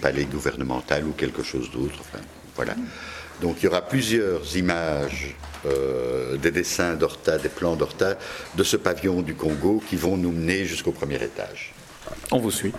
palais 0.00 0.26
gouvernemental 0.26 1.04
ou 1.04 1.10
quelque 1.12 1.42
chose 1.42 1.70
d'autre. 1.72 1.98
voilà. 2.54 2.76
Donc 3.40 3.56
il 3.60 3.64
y 3.64 3.68
aura 3.68 3.82
plusieurs 3.82 4.56
images 4.56 5.34
euh, 5.66 6.36
des 6.36 6.50
dessins 6.50 6.94
d'Horta, 6.94 7.38
des 7.38 7.48
plans 7.48 7.74
d'Horta 7.74 8.16
de 8.54 8.62
ce 8.62 8.76
pavillon 8.76 9.22
du 9.22 9.34
Congo 9.34 9.82
qui 9.88 9.96
vont 9.96 10.16
nous 10.16 10.30
mener 10.30 10.64
jusqu'au 10.64 10.92
premier 10.92 11.16
étage. 11.16 11.72
On 12.30 12.38
vous 12.38 12.50
suit. 12.50 12.72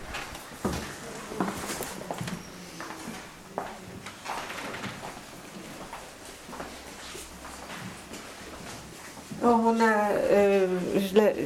On 9.43 9.79
a 9.79 10.10
euh, 10.31 10.67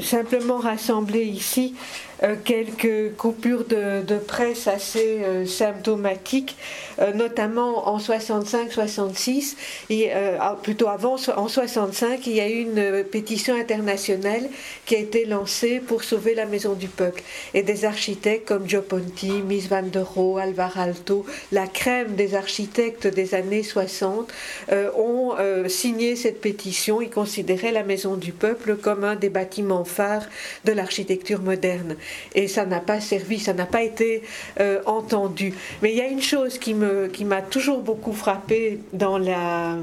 simplement 0.06 0.58
rassemblé 0.58 1.24
ici 1.24 1.76
euh, 2.24 2.36
quelques 2.44 3.16
coupures 3.18 3.66
de, 3.66 4.18
presse 4.18 4.68
assez 4.68 5.22
euh, 5.24 5.46
symptomatiques, 5.46 6.56
notamment 7.14 7.88
en 7.90 7.98
65-66, 7.98 9.56
et 9.90 10.12
ah, 10.14 10.58
plutôt 10.62 10.88
avant, 10.88 11.18
en 11.36 11.48
65, 11.48 12.26
il 12.28 12.34
y 12.34 12.40
a 12.40 12.50
eu 12.50 12.62
une 12.62 13.04
pétition 13.04 13.56
internationale 13.56 14.50
qui 14.86 14.96
a 14.96 15.00
été 15.00 15.26
lancée 15.26 15.80
pour 15.80 16.04
sauver 16.04 16.36
la 16.36 16.46
Maison 16.46 16.74
du 16.74 16.88
Peuple. 16.88 17.22
Et 17.54 17.64
des 17.64 17.86
architectes 17.86 18.48
comme 18.48 18.70
Joe 18.70 18.84
Ponti, 18.84 19.32
Miss 19.32 19.68
Van 19.68 19.84
der 19.84 20.06
Rohe, 20.06 20.40
Alvar 20.40 20.78
Alto, 20.78 21.26
la 21.52 21.68
crème 21.68 22.16
des 22.16 22.36
architectes 22.36 23.08
des 23.08 23.36
années 23.36 23.64
60, 23.64 24.32
ont 24.98 25.34
signé 25.68 26.16
cette 26.16 26.42
pétition. 26.42 27.02
Ils 27.02 27.10
considéraient 27.10 27.72
la 27.72 27.84
Maison 27.84 28.16
du 28.16 28.32
Peuple 28.32 28.78
comme 28.78 29.04
un 29.04 29.16
des 29.16 29.30
bâtiments 29.30 29.86
phares 29.86 30.26
de 30.64 30.72
l'architecture 30.72 31.42
moderne 31.42 31.96
et 32.34 32.48
ça 32.48 32.66
n'a 32.66 32.80
pas 32.80 33.00
servi, 33.00 33.40
ça 33.40 33.54
n'a 33.54 33.66
pas 33.66 33.84
été 33.84 34.22
euh, 34.60 34.82
entendu. 34.86 35.54
Mais 35.82 35.92
il 35.92 35.98
y 35.98 36.02
a 36.02 36.08
une 36.08 36.22
chose 36.22 36.58
qui 36.58 36.74
me 36.74 36.85
qui 37.12 37.26
m'a 37.26 37.42
toujours 37.42 37.82
beaucoup 37.82 38.14
frappé 38.14 38.80
dans 38.94 39.18
la, 39.18 39.78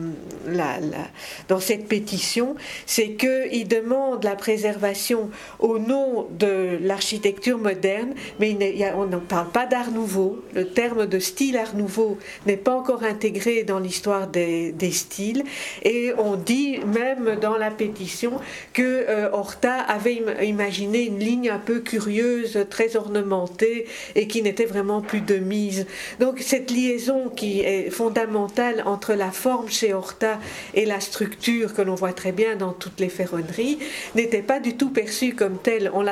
dans 1.49 1.61
cette 1.61 1.88
pétition, 1.88 2.56
c'est 2.87 3.12
qu'il 3.12 3.68
demande 3.68 4.25
la 4.25 4.37
préservation 4.37 5.30
au 5.59 5.78
nom 5.78 6.28
de 6.38 6.78
l'architecture 6.82 7.59
moderne, 7.59 8.14
mais 8.40 8.56
on 8.97 9.06
n'en 9.06 9.21
parle 9.21 9.50
pas 9.50 9.66
d'art 9.66 9.90
nouveau. 9.90 10.42
Le 10.54 10.68
terme 10.68 11.06
de 11.06 11.18
style 11.18 11.56
art 11.56 11.76
nouveau 11.76 12.18
n'est 12.47 12.56
pas 12.56 12.75
encore 12.75 13.02
intégré 13.02 13.62
dans 13.62 13.78
l'histoire 13.78 14.26
des, 14.26 14.73
des, 14.73 14.90
styles, 14.90 15.44
et 15.82 16.12
on 16.18 16.37
dit 16.37 16.78
même 16.87 17.38
dans 17.40 17.56
la 17.56 17.71
pétition 17.71 18.40
que 18.73 18.82
euh, 19.09 19.30
Horta 19.32 19.75
avait 19.75 20.23
imaginé 20.42 21.06
une 21.06 21.18
ligne 21.18 21.50
un 21.50 21.59
peu 21.59 21.80
curieuse 21.80 22.59
très 22.71 22.97
ornementée 22.97 23.87
et 24.14 24.26
qui 24.26 24.42
n'était 24.42 24.64
vraiment 24.64 25.00
plus 25.00 25.21
de 25.21 25.37
mise. 25.37 25.87
Donc 26.21 26.40
cette 26.40 26.71
liaison 26.71 26.91
qui 27.34 27.61
est 27.61 27.90
fondamentale 27.90 28.82
entre 28.87 29.14
la 29.14 29.30
forme 29.30 29.68
chez 29.68 29.92
Horta 29.92 30.38
et 30.75 30.84
la 30.84 31.00
structure 31.00 31.75
que 31.75 31.82
l'on 31.82 31.94
voit 31.94 32.12
très 32.12 32.32
bien 32.32 32.56
dans 32.56 32.72
toutes 32.72 33.00
les 33.00 33.08
ferronneries 33.08 33.78
n'était 34.14 34.42
pas 34.42 34.61
du 34.61 34.76
tout 34.76 34.90
perçue 34.90 35.34
comme 35.34 35.58
telle. 35.58 35.90
On, 35.94 36.04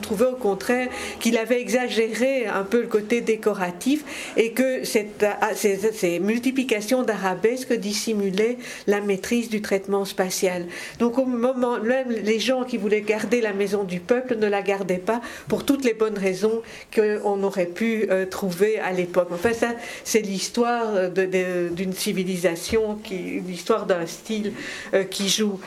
trouvait 0.00 0.26
au 0.26 0.36
contraire 0.36 0.88
qu'il 1.20 1.38
avait 1.38 1.60
exagéré 1.60 2.46
un 2.46 2.64
peu 2.64 2.80
le 2.80 2.86
côté 2.86 3.20
décoratif 3.20 4.04
et 4.36 4.52
que 4.52 4.82
ah, 5.22 5.54
ces, 5.54 5.76
ces 5.92 6.18
multiplications 6.18 7.02
d'arabesques 7.02 7.72
dissimulaient 7.72 8.58
la 8.86 9.00
maîtrise 9.00 9.48
du 9.48 9.62
traitement 9.62 10.04
spatial. 10.04 10.66
Donc 10.98 11.18
au 11.18 11.24
moment 11.24 11.78
même 11.80 12.10
les 12.10 12.40
gens 12.40 12.64
qui 12.64 12.76
voulaient 12.76 13.00
garder 13.00 13.40
la 13.40 13.52
maison 13.52 13.84
du 13.84 14.00
peuple 14.00 14.36
ne 14.36 14.46
la 14.46 14.62
gardaient 14.62 14.98
pas 14.98 15.20
pour 15.48 15.64
toutes 15.64 15.84
les 15.84 15.94
bonnes 15.94 16.18
raisons 16.18 16.62
qu'on 16.94 17.42
aurait 17.42 17.66
pu 17.66 18.06
euh, 18.10 18.26
trouver 18.26 18.78
à 18.78 18.92
l'époque. 18.92 19.28
Enfin, 19.32 19.52
ça, 19.52 19.68
c'est 20.04 20.20
l'histoire 20.26 21.10
d'une 21.10 21.92
civilisation, 21.92 22.98
l'histoire 23.10 23.86
d'un 23.86 24.06
style 24.06 24.52
euh, 24.94 25.04
qui 25.04 25.28
joue. 25.28 25.60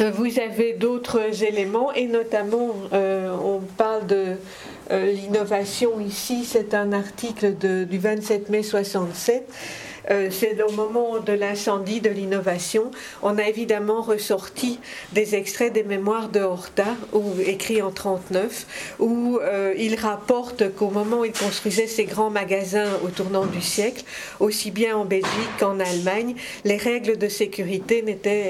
Euh, 0.00 0.10
vous 0.10 0.38
avez 0.38 0.72
d'autres 0.72 1.42
éléments 1.44 1.92
et 1.92 2.06
notamment 2.06 2.74
on 2.92 3.60
parle 3.76 4.06
de 4.06 4.36
l'innovation 4.90 5.98
ici, 6.00 6.44
c'est 6.44 6.74
un 6.74 6.92
article 6.92 7.54
du 7.86 7.98
27 7.98 8.50
mai 8.50 8.62
67 8.62 9.48
euh, 10.10 10.28
c'est 10.30 10.60
au 10.62 10.72
moment 10.72 11.18
de 11.18 11.32
l'incendie 11.32 12.00
de 12.00 12.10
l'innovation. 12.10 12.90
On 13.22 13.38
a 13.38 13.48
évidemment 13.48 14.02
ressorti 14.02 14.78
des 15.12 15.34
extraits 15.34 15.72
des 15.72 15.82
mémoires 15.82 16.28
de 16.28 16.40
Horta, 16.40 16.96
écrits 17.46 17.82
en 17.82 17.90
39, 17.90 18.96
où 18.98 19.38
euh, 19.40 19.74
il 19.78 19.96
rapporte 19.96 20.74
qu'au 20.74 20.90
moment 20.90 21.20
où 21.20 21.24
il 21.24 21.32
construisait 21.32 21.86
ses 21.86 22.04
grands 22.04 22.30
magasins 22.30 22.88
au 23.04 23.08
tournant 23.08 23.46
du 23.46 23.60
siècle, 23.60 24.04
aussi 24.40 24.70
bien 24.70 24.96
en 24.96 25.04
Belgique 25.04 25.30
qu'en 25.58 25.80
Allemagne, 25.80 26.34
les 26.64 26.76
règles 26.76 27.16
de 27.16 27.28
sécurité 27.28 28.04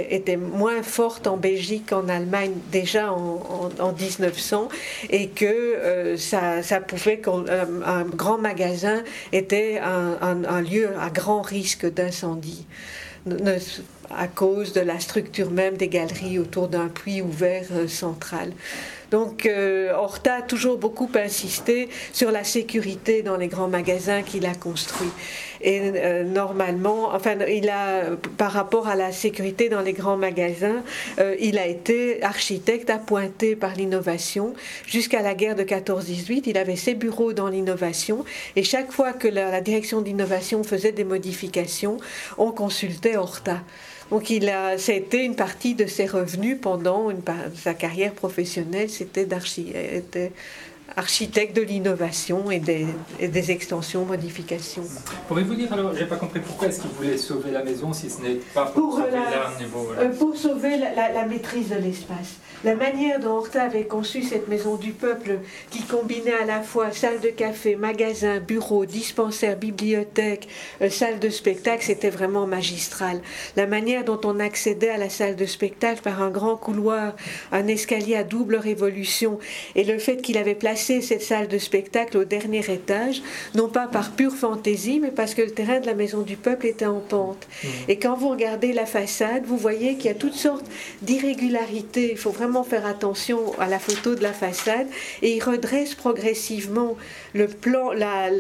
étaient, 0.08 0.36
moins 0.36 0.82
fortes 0.82 1.26
en 1.26 1.36
Belgique 1.36 1.86
qu'en 1.90 2.08
Allemagne 2.08 2.52
déjà 2.72 3.12
en, 3.12 3.92
1900 3.98 4.68
et 5.10 5.28
que 5.28 5.44
euh, 5.44 6.16
ça, 6.16 6.80
pouvait 6.80 7.18
qu'un 7.18 8.04
grand 8.14 8.38
magasin 8.38 9.02
était 9.32 9.78
un, 9.78 10.44
un 10.44 10.60
lieu 10.60 10.88
à 11.00 11.10
grand 11.10 11.43
risque 11.44 11.86
d'incendie 11.86 12.66
à 14.10 14.28
cause 14.28 14.72
de 14.72 14.80
la 14.80 15.00
structure 15.00 15.50
même 15.50 15.76
des 15.76 15.88
galeries 15.88 16.38
autour 16.38 16.68
d'un 16.68 16.88
puits 16.88 17.22
ouvert 17.22 17.66
euh, 17.72 17.88
central. 17.88 18.52
Donc 19.10 19.46
euh, 19.46 19.92
Horta 19.94 20.36
a 20.36 20.42
toujours 20.42 20.76
beaucoup 20.76 21.10
insisté 21.14 21.88
sur 22.12 22.30
la 22.30 22.44
sécurité 22.44 23.22
dans 23.22 23.36
les 23.36 23.48
grands 23.48 23.68
magasins 23.68 24.22
qu'il 24.22 24.44
a 24.46 24.54
construits. 24.54 25.10
Et 25.64 25.80
euh, 25.82 26.24
normalement, 26.24 27.08
enfin, 27.14 27.36
il 27.48 27.70
a, 27.70 28.16
par 28.36 28.52
rapport 28.52 28.86
à 28.86 28.94
la 28.94 29.12
sécurité 29.12 29.70
dans 29.70 29.80
les 29.80 29.94
grands 29.94 30.18
magasins, 30.18 30.82
euh, 31.18 31.34
il 31.40 31.58
a 31.58 31.66
été 31.66 32.22
architecte 32.22 32.90
appointé 32.90 33.56
par 33.56 33.74
l'innovation. 33.74 34.52
Jusqu'à 34.86 35.22
la 35.22 35.34
guerre 35.34 35.56
de 35.56 35.62
14-18, 35.62 36.42
il 36.44 36.58
avait 36.58 36.76
ses 36.76 36.92
bureaux 36.92 37.32
dans 37.32 37.48
l'innovation. 37.48 38.26
Et 38.56 38.62
chaque 38.62 38.92
fois 38.92 39.14
que 39.14 39.26
la, 39.26 39.62
direction 39.62 40.02
d'innovation 40.02 40.62
faisait 40.64 40.92
des 40.92 41.04
modifications, 41.04 41.96
on 42.36 42.52
consultait 42.52 43.16
Horta. 43.16 43.62
Donc 44.10 44.28
il 44.28 44.50
a, 44.50 44.76
c'était 44.76 45.24
une 45.24 45.34
partie 45.34 45.74
de 45.74 45.86
ses 45.86 46.04
revenus 46.04 46.58
pendant 46.60 47.08
sa 47.54 47.72
carrière 47.72 48.12
professionnelle, 48.12 48.90
c'était 48.90 49.24
architecte 50.96 51.56
de 51.56 51.62
l'innovation 51.62 52.50
et 52.50 52.60
des, 52.60 52.86
des, 53.20 53.50
extensions, 53.50 54.04
modifications. 54.04 54.84
Pourriez-vous 55.28 55.54
dire 55.54 55.72
alors, 55.72 55.94
j'ai 55.94 56.06
pas 56.06 56.16
compris 56.16 56.40
pourquoi 56.40 56.68
est-ce 56.68 56.80
qu'il 56.80 56.90
voulait 56.90 57.16
sauver 57.16 57.50
la 57.50 57.64
maison 57.64 57.92
si 57.92 58.10
ce 58.10 58.20
n'est 58.22 58.40
pas 58.54 58.66
pour, 58.66 58.92
sauver 58.92 59.10
niveau, 59.58 59.90
euh, 59.98 60.08
Pour 60.10 60.36
sauver 60.36 60.78
la, 60.78 61.12
la 61.12 61.26
maîtrise 61.26 61.70
de 61.70 61.76
l'espace. 61.76 62.36
La 62.64 62.74
manière 62.74 63.18
dont 63.18 63.36
Horta 63.36 63.64
avait 63.64 63.84
conçu 63.84 64.22
cette 64.22 64.48
maison 64.48 64.76
du 64.76 64.92
peuple, 64.92 65.40
qui 65.70 65.82
combinait 65.82 66.32
à 66.32 66.46
la 66.46 66.62
fois 66.62 66.92
salle 66.92 67.20
de 67.20 67.28
café, 67.28 67.76
magasin, 67.76 68.38
bureau, 68.38 68.86
dispensaire, 68.86 69.56
bibliothèque, 69.56 70.48
euh, 70.80 70.90
salle 70.90 71.18
de 71.18 71.28
spectacle, 71.28 71.82
c'était 71.82 72.10
vraiment 72.10 72.46
magistral. 72.46 73.20
La 73.56 73.66
manière 73.66 74.04
dont 74.04 74.20
on 74.24 74.38
accédait 74.38 74.90
à 74.90 74.98
la 74.98 75.10
salle 75.10 75.36
de 75.36 75.46
spectacle 75.46 76.02
par 76.02 76.22
un 76.22 76.30
grand 76.30 76.56
couloir, 76.56 77.14
un 77.52 77.66
escalier 77.66 78.16
à 78.16 78.24
double 78.24 78.56
révolution, 78.56 79.38
et 79.74 79.84
le 79.84 79.98
fait 79.98 80.18
qu'il 80.18 80.38
avait 80.38 80.54
placé 80.54 80.73
placer 80.74 81.02
cette 81.02 81.22
salle 81.22 81.46
de 81.46 81.58
spectacle 81.58 82.16
au 82.16 82.24
dernier 82.24 82.68
étage, 82.68 83.22
non 83.54 83.68
pas 83.68 83.86
par 83.86 84.10
pure 84.10 84.34
fantaisie, 84.34 84.98
mais 84.98 85.12
parce 85.12 85.32
que 85.32 85.42
le 85.42 85.52
terrain 85.52 85.78
de 85.78 85.86
la 85.86 85.94
Maison 85.94 86.22
du 86.22 86.36
Peuple 86.36 86.66
était 86.66 86.84
en 86.84 86.98
pente. 86.98 87.46
Mmh. 87.46 87.68
Et 87.86 87.96
quand 88.00 88.16
vous 88.16 88.28
regardez 88.28 88.72
la 88.72 88.84
façade, 88.84 89.44
vous 89.46 89.56
voyez 89.56 89.94
qu'il 89.94 90.06
y 90.06 90.08
a 90.08 90.16
toutes 90.16 90.34
sortes 90.34 90.66
d'irrégularités. 91.02 92.10
Il 92.10 92.18
faut 92.18 92.32
vraiment 92.32 92.64
faire 92.64 92.86
attention 92.86 93.38
à 93.60 93.68
la 93.68 93.78
photo 93.78 94.16
de 94.16 94.22
la 94.24 94.32
façade. 94.32 94.88
Et 95.22 95.36
il 95.36 95.40
redresse 95.44 95.94
progressivement 95.94 96.96
le 97.34 97.46
plan, 97.46 97.92
la, 97.92 98.30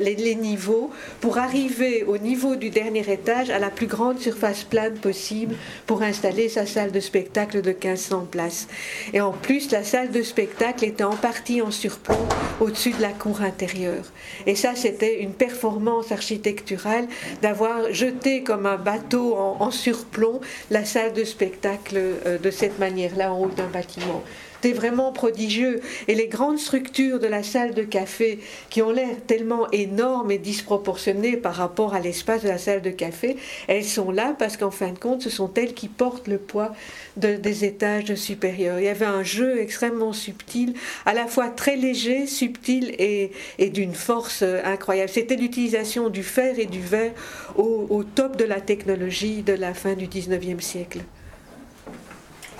les 0.00 0.34
niveaux 0.34 0.90
pour 1.20 1.38
arriver 1.38 2.02
au 2.02 2.18
niveau 2.18 2.56
du 2.56 2.70
dernier 2.70 3.08
étage 3.08 3.50
à 3.50 3.60
la 3.60 3.70
plus 3.70 3.86
grande 3.86 4.18
surface 4.18 4.64
plane 4.64 4.94
possible 4.94 5.54
pour 5.86 6.02
installer 6.02 6.48
sa 6.48 6.66
salle 6.66 6.90
de 6.90 6.98
spectacle 6.98 7.62
de 7.62 7.70
1500 7.70 8.26
places. 8.32 8.66
Et 9.12 9.20
en 9.20 9.30
plus, 9.30 9.70
la 9.70 9.84
salle 9.84 10.10
de 10.10 10.22
spectacle 10.22 10.55
était 10.60 11.04
en 11.04 11.16
partie 11.16 11.62
en 11.62 11.70
surplomb 11.70 12.26
au-dessus 12.60 12.92
de 12.92 13.02
la 13.02 13.12
cour 13.12 13.42
intérieure. 13.42 14.04
Et 14.46 14.54
ça, 14.54 14.74
c'était 14.74 15.20
une 15.20 15.32
performance 15.32 16.12
architecturale 16.12 17.06
d'avoir 17.42 17.92
jeté 17.92 18.42
comme 18.42 18.66
un 18.66 18.76
bateau 18.76 19.36
en, 19.36 19.70
surplomb 19.70 20.40
la 20.70 20.84
salle 20.84 21.12
de 21.12 21.24
spectacle 21.24 21.96
euh, 21.96 22.38
de 22.38 22.50
cette 22.50 22.78
manière-là 22.78 23.32
en 23.32 23.40
haut 23.40 23.50
d'un 23.50 23.66
bâtiment. 23.66 24.22
C'est 24.62 24.72
vraiment 24.72 25.12
prodigieux. 25.12 25.80
Et 26.08 26.14
les 26.14 26.26
grandes 26.26 26.58
structures 26.58 27.20
de 27.20 27.28
la 27.28 27.44
salle 27.44 27.72
de 27.72 27.82
café, 27.82 28.40
qui 28.68 28.82
ont 28.82 28.90
l'air 28.90 29.14
tellement 29.26 29.70
énormes 29.70 30.32
et 30.32 30.38
disproportionnées 30.38 31.36
par 31.36 31.54
rapport 31.54 31.94
à 31.94 32.00
l'espace 32.00 32.42
de 32.42 32.48
la 32.48 32.58
salle 32.58 32.82
de 32.82 32.90
café, 32.90 33.36
elles 33.68 33.84
sont 33.84 34.10
là 34.10 34.34
parce 34.36 34.56
qu'en 34.56 34.72
fin 34.72 34.90
de 34.90 34.98
compte, 34.98 35.22
ce 35.22 35.30
sont 35.30 35.52
elles 35.54 35.72
qui 35.72 35.86
portent 35.86 36.26
le 36.26 36.38
poids 36.38 36.72
des 37.16 37.64
étages 37.64 38.14
supérieurs. 38.16 38.80
Il 38.80 38.86
y 38.86 38.88
avait 38.88 39.06
un 39.06 39.22
jeu 39.22 39.60
extrêmement 39.60 40.12
subtil, 40.12 40.74
à 41.04 41.14
la 41.14 41.26
fois 41.26 41.48
très 41.48 41.76
léger, 41.76 42.26
subtil 42.26 42.94
et, 42.98 43.30
d'une 43.70 43.94
force 43.94 44.42
incroyable. 44.42 45.10
C'était 45.10 45.36
l'utilisation 45.36 46.08
du 46.08 46.22
fer 46.22 46.58
et 46.58 46.66
du 46.66 46.80
verre 46.80 47.12
au, 47.56 47.86
au 47.88 48.02
top 48.02 48.36
de 48.36 48.44
la 48.44 48.60
technologie 48.60 49.42
de 49.42 49.52
la 49.52 49.74
fin 49.74 49.94
du 49.94 50.06
19e 50.06 50.60
siècle. 50.60 51.00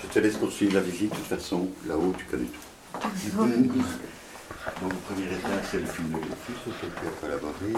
Je 0.08 0.14
te 0.14 0.18
laisse 0.20 0.36
poursuivre 0.36 0.75
la 0.75 0.80
visite, 0.80 1.10
de 1.10 1.16
toute 1.16 1.26
façon, 1.26 1.68
là-haut, 1.86 2.14
tu 2.16 2.25
connais 2.25 2.46
tout. 2.46 3.00
Donc, 4.82 4.92
le 4.92 5.14
premier 5.14 5.26
étage, 5.26 5.64
c'est 5.70 5.80
le 5.80 5.86
film 5.86 6.08
de 6.10 6.16
l'édifice 6.16 6.62
auquel 6.66 6.90
tu 7.00 7.06
as 7.06 7.10
collaboré, 7.20 7.72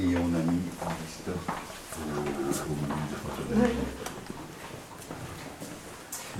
et 0.00 0.16
on 0.16 0.34
a 0.34 0.42
mis 0.50 0.60
en 0.82 0.90
stock 1.08 1.36
au, 1.98 2.20
au 2.20 3.54
de 3.54 3.60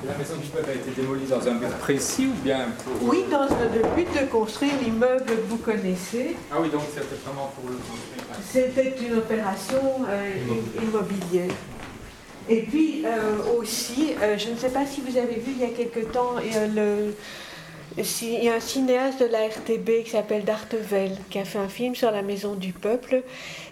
La 0.08 0.18
maison 0.18 0.36
du 0.36 0.48
peuple 0.48 0.70
a 0.70 0.74
été 0.74 0.90
démolie 0.90 1.26
dans 1.26 1.46
un 1.46 1.54
but 1.54 1.70
précis 1.80 2.26
ou 2.26 2.42
bien 2.42 2.68
pour... 2.84 3.08
Oui, 3.08 3.24
dans 3.30 3.44
le 3.44 3.94
but 3.94 4.08
de 4.20 4.26
construire 4.26 4.74
l'immeuble 4.82 5.24
que 5.24 5.34
vous 5.48 5.58
connaissez. 5.58 6.36
Ah 6.50 6.56
oui, 6.60 6.68
donc 6.70 6.82
c'était 6.88 7.16
vraiment 7.24 7.52
pour 7.54 7.70
le 7.70 7.76
construire. 7.76 8.24
C'était 8.42 8.94
une 9.06 9.18
opération 9.18 10.04
euh, 10.08 10.82
immobilière. 10.82 11.54
Et 12.48 12.62
puis 12.62 13.04
euh, 13.06 13.58
aussi, 13.58 14.14
euh, 14.22 14.36
je 14.36 14.50
ne 14.50 14.56
sais 14.56 14.68
pas 14.68 14.84
si 14.84 15.00
vous 15.00 15.16
avez 15.16 15.36
vu 15.36 15.52
il 15.52 15.60
y 15.60 15.64
a 15.64 15.68
quelque 15.68 16.00
temps, 16.00 16.34
il 16.38 16.52
y 16.52 18.48
a, 18.48 18.54
un 18.54 18.60
cinéaste 18.60 19.20
de 19.20 19.26
la 19.26 19.48
RTB 19.48 20.04
qui 20.04 20.10
s'appelle 20.10 20.44
Dartevel, 20.44 21.16
qui 21.30 21.38
a 21.38 21.44
fait 21.44 21.58
un 21.58 21.68
film 21.68 21.94
sur 21.94 22.10
la 22.10 22.22
maison 22.22 22.54
du 22.54 22.72
peuple. 22.72 23.22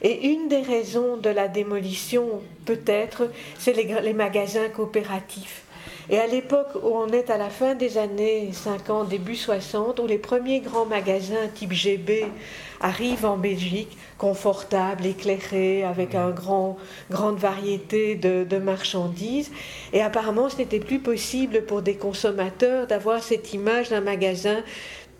Et 0.01 0.29
une 0.29 0.49
des 0.49 0.63
raisons 0.63 1.19
de 1.19 1.29
la 1.29 1.49
démolition, 1.49 2.41
peut-être, 2.65 3.31
c'est 3.59 3.75
les, 3.75 4.01
les 4.01 4.15
magasins 4.15 4.69
coopératifs. 4.69 5.65
Et 6.11 6.19
à 6.19 6.27
l'époque 6.27 6.75
où 6.83 6.89
on 6.89 7.09
est 7.09 7.31
à 7.31 7.39
la 7.39 7.49
fin 7.49 7.75
des 7.75 7.99
années 7.99 8.51
50, 8.53 9.09
début 9.09 9.37
60, 9.37 10.01
où 10.01 10.07
les 10.07 10.19
premiers 10.19 10.61
grands 10.61 10.87
magasins 10.87 11.49
type 11.55 11.73
GB 11.73 12.27
arrivent 12.83 13.25
en 13.25 13.37
Belgique, 13.37 13.97
confortables, 14.19 15.07
éclairés, 15.07 15.85
avec 15.85 16.15
une 16.15 16.33
grand, 16.33 16.77
grande 17.11 17.39
variété 17.39 18.17
de, 18.17 18.45
de, 18.45 18.59
marchandises. 18.59 19.51
Et 19.93 20.03
apparemment, 20.03 20.49
ce 20.51 20.59
n'était 20.59 20.81
plus 20.81 20.99
possible 20.99 21.65
pour 21.65 21.81
des 21.81 21.95
consommateurs 21.95 22.87
d'avoir 22.87 23.23
cette 23.23 23.55
image 23.55 23.89
d'un 23.89 24.01
magasin 24.01 24.63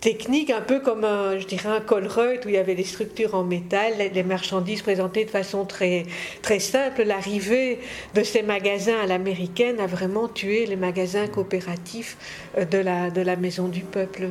technique, 0.03 0.51
un 0.51 0.61
peu 0.61 0.81
comme 0.81 1.05
un, 1.05 1.39
je 1.39 1.47
dirais 1.47 1.69
un 1.69 1.81
Colruyt 1.81 2.45
où 2.45 2.49
il 2.49 2.57
y 2.57 2.59
avait 2.59 2.75
des 2.75 2.85
structures 2.85 3.37
en 3.37 3.45
métal, 3.45 3.95
les 4.13 4.23
marchandises 4.25 4.83
présentées 4.83 5.25
de 5.25 5.31
façon 5.31 5.65
très, 5.65 6.07
très 6.43 6.59
simple. 6.59 7.05
L'arrivée 7.05 7.79
de 8.15 8.25
ces 8.25 8.43
magasins 8.43 8.99
à 9.01 9.07
l'américaine 9.07 9.79
a 9.79 9.87
vraiment 9.87 10.27
tué 10.27 10.67
les 10.67 10.77
magasins 10.77 11.29
coopératifs 11.29 12.17
euh, 12.59 12.65
de 12.65 12.79
la, 12.79 13.11
de 13.11 13.21
la 13.21 13.37
Maison 13.37 13.69
du 13.69 13.83
Peuple. 13.83 14.31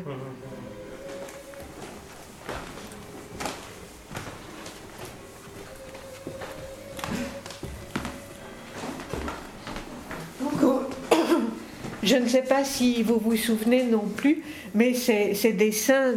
Je 12.03 12.15
ne 12.15 12.27
sais 12.27 12.41
pas 12.41 12.63
si 12.63 13.03
vous 13.03 13.19
vous 13.19 13.35
souvenez 13.35 13.83
non 13.83 14.05
plus, 14.15 14.41
mais 14.73 14.95
ces, 14.95 15.53
dessins 15.53 16.13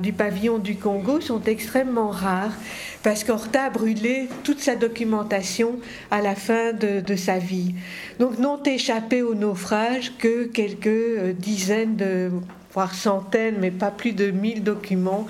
du 0.00 0.14
pavillon 0.14 0.56
du 0.56 0.76
Congo 0.76 1.20
sont 1.20 1.42
extrêmement 1.44 2.08
rares 2.08 2.54
parce 3.02 3.22
qu'Horta 3.22 3.64
a 3.64 3.70
brûlé 3.70 4.28
toute 4.44 4.60
sa 4.60 4.76
documentation 4.76 5.78
à 6.10 6.22
la 6.22 6.34
fin 6.34 6.72
de, 6.72 7.00
de 7.00 7.16
sa 7.16 7.38
vie. 7.38 7.74
Donc 8.18 8.38
n'ont 8.38 8.62
échappé 8.62 9.20
au 9.20 9.34
naufrage 9.34 10.12
que 10.18 10.44
quelques 10.44 10.86
euh, 10.86 11.32
dizaines 11.34 11.96
de 11.96 12.30
voire 12.72 12.94
centaines, 12.94 13.56
mais 13.58 13.70
pas 13.70 13.90
plus 13.90 14.12
de 14.12 14.30
1000 14.30 14.62
documents 14.62 15.26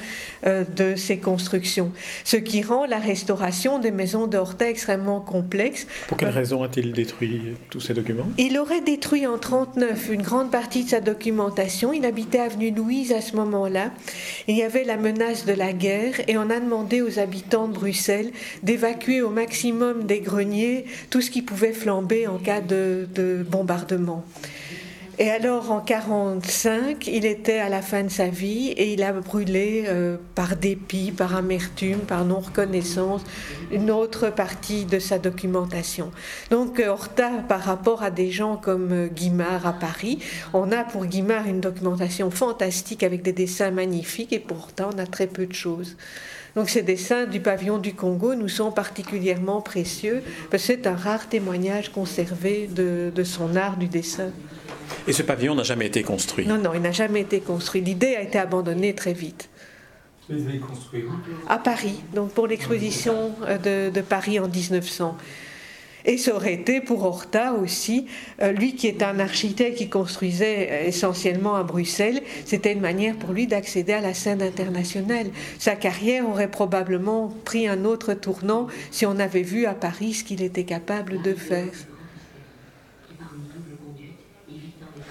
euh, 0.46 0.64
de 0.76 0.96
ces 0.96 1.18
constructions. 1.18 1.92
Ce 2.24 2.36
qui 2.36 2.62
rend 2.62 2.86
la 2.86 2.98
restauration 2.98 3.78
des 3.78 3.90
maisons 3.90 4.26
d'Horta 4.26 4.68
extrêmement 4.68 5.20
complexe. 5.20 5.86
Pour 6.08 6.16
quelle 6.16 6.28
raison 6.30 6.62
a-t-il 6.62 6.92
détruit 6.92 7.56
tous 7.70 7.80
ces 7.80 7.94
documents? 7.94 8.28
Il 8.38 8.58
aurait 8.58 8.80
détruit 8.80 9.26
en 9.26 9.38
1939 9.40 10.08
une 10.10 10.22
grande 10.22 10.50
partie 10.50 10.84
de 10.84 10.90
sa 10.90 11.00
documentation. 11.00 11.92
Il 11.92 12.04
habitait 12.04 12.40
avenue 12.40 12.70
Louise 12.70 13.12
à 13.12 13.20
ce 13.20 13.36
moment-là. 13.36 13.90
Il 14.48 14.56
y 14.56 14.62
avait 14.62 14.84
la 14.84 14.96
menace 14.96 15.46
de 15.46 15.52
la 15.52 15.72
guerre 15.72 16.14
et 16.28 16.36
on 16.36 16.50
a 16.50 16.60
demandé 16.60 17.02
aux 17.02 17.18
habitants 17.18 17.68
de 17.68 17.74
Bruxelles 17.74 18.30
d'évacuer 18.62 19.22
au 19.22 19.30
maximum 19.30 20.06
des 20.06 20.20
greniers 20.20 20.84
tout 21.10 21.20
ce 21.20 21.30
qui 21.30 21.42
pouvait 21.42 21.72
flamber 21.72 22.26
en 22.26 22.38
cas 22.38 22.60
de, 22.60 23.08
de 23.14 23.44
bombardement. 23.48 24.24
Et 25.22 25.30
alors 25.30 25.70
en 25.70 25.80
45, 25.80 27.06
il 27.06 27.26
était 27.26 27.58
à 27.58 27.68
la 27.68 27.82
fin 27.82 28.02
de 28.02 28.08
sa 28.08 28.28
vie 28.28 28.68
et 28.68 28.94
il 28.94 29.02
a 29.02 29.12
brûlé 29.12 29.84
euh, 29.86 30.16
par 30.34 30.56
dépit, 30.56 31.12
par 31.12 31.36
amertume, 31.36 31.98
par 31.98 32.24
non-reconnaissance, 32.24 33.20
une 33.70 33.90
autre 33.90 34.30
partie 34.30 34.86
de 34.86 34.98
sa 34.98 35.18
documentation. 35.18 36.10
Donc 36.50 36.80
Horta, 36.80 37.28
par 37.46 37.60
rapport 37.60 38.02
à 38.02 38.10
des 38.10 38.30
gens 38.30 38.56
comme 38.56 38.92
euh, 38.92 39.06
Guimard 39.08 39.66
à 39.66 39.74
Paris, 39.74 40.20
on 40.54 40.72
a 40.72 40.84
pour 40.84 41.04
Guimard 41.04 41.46
une 41.46 41.60
documentation 41.60 42.30
fantastique 42.30 43.02
avec 43.02 43.20
des 43.20 43.34
dessins 43.34 43.72
magnifiques 43.72 44.32
et 44.32 44.38
pourtant 44.38 44.88
on 44.94 44.98
a 44.98 45.04
très 45.06 45.26
peu 45.26 45.44
de 45.44 45.52
choses. 45.52 45.98
Donc 46.56 46.70
ces 46.70 46.80
dessins 46.80 47.26
du 47.26 47.40
pavillon 47.40 47.76
du 47.76 47.92
Congo 47.92 48.34
nous 48.34 48.48
sont 48.48 48.72
particulièrement 48.72 49.60
précieux 49.60 50.22
parce 50.50 50.62
que 50.62 50.66
c'est 50.68 50.86
un 50.86 50.96
rare 50.96 51.28
témoignage 51.28 51.92
conservé 51.92 52.70
de 52.74 53.22
son 53.22 53.54
art 53.54 53.76
du 53.76 53.86
dessin. 53.86 54.30
Et 55.06 55.12
ce 55.12 55.22
pavillon 55.22 55.54
n'a 55.54 55.62
jamais 55.62 55.86
été 55.86 56.02
construit 56.02 56.46
Non, 56.46 56.58
non, 56.58 56.72
il 56.74 56.80
n'a 56.80 56.92
jamais 56.92 57.20
été 57.20 57.40
construit. 57.40 57.80
L'idée 57.80 58.16
a 58.16 58.22
été 58.22 58.38
abandonnée 58.38 58.94
très 58.94 59.12
vite. 59.12 59.48
Vous 60.28 60.48
avez 60.48 60.58
construit 60.58 61.02
où 61.02 61.10
À 61.48 61.58
Paris, 61.58 62.00
donc 62.14 62.30
pour 62.30 62.46
l'exposition 62.46 63.34
euh, 63.42 63.90
de, 63.90 64.00
Paris 64.00 64.38
en 64.38 64.48
1900. 64.48 65.16
Et 66.06 66.16
ça 66.16 66.34
aurait 66.34 66.54
été 66.54 66.80
pour 66.80 67.04
Horta 67.04 67.54
aussi, 67.54 68.06
euh, 68.40 68.52
lui 68.52 68.74
qui 68.74 68.86
est 68.86 69.02
un 69.02 69.18
architecte 69.18 69.76
qui 69.76 69.88
construisait 69.88 70.68
euh, 70.70 70.86
essentiellement 70.86 71.56
à 71.56 71.64
Bruxelles, 71.64 72.22
c'était 72.44 72.72
une 72.72 72.80
manière 72.80 73.16
pour 73.16 73.32
lui 73.32 73.46
d'accéder 73.46 73.92
à 73.92 74.00
la 74.00 74.14
scène 74.14 74.40
internationale. 74.40 75.26
Sa 75.58 75.74
carrière 75.74 76.28
aurait 76.28 76.50
probablement 76.50 77.34
pris 77.44 77.66
un 77.66 77.84
autre 77.84 78.14
tournant 78.14 78.68
si 78.90 79.04
on 79.06 79.18
avait 79.18 79.42
vu 79.42 79.66
à 79.66 79.74
Paris 79.74 80.14
ce 80.14 80.24
qu'il 80.24 80.42
était 80.42 80.64
capable 80.64 81.20
de 81.22 81.34
faire. 81.34 81.72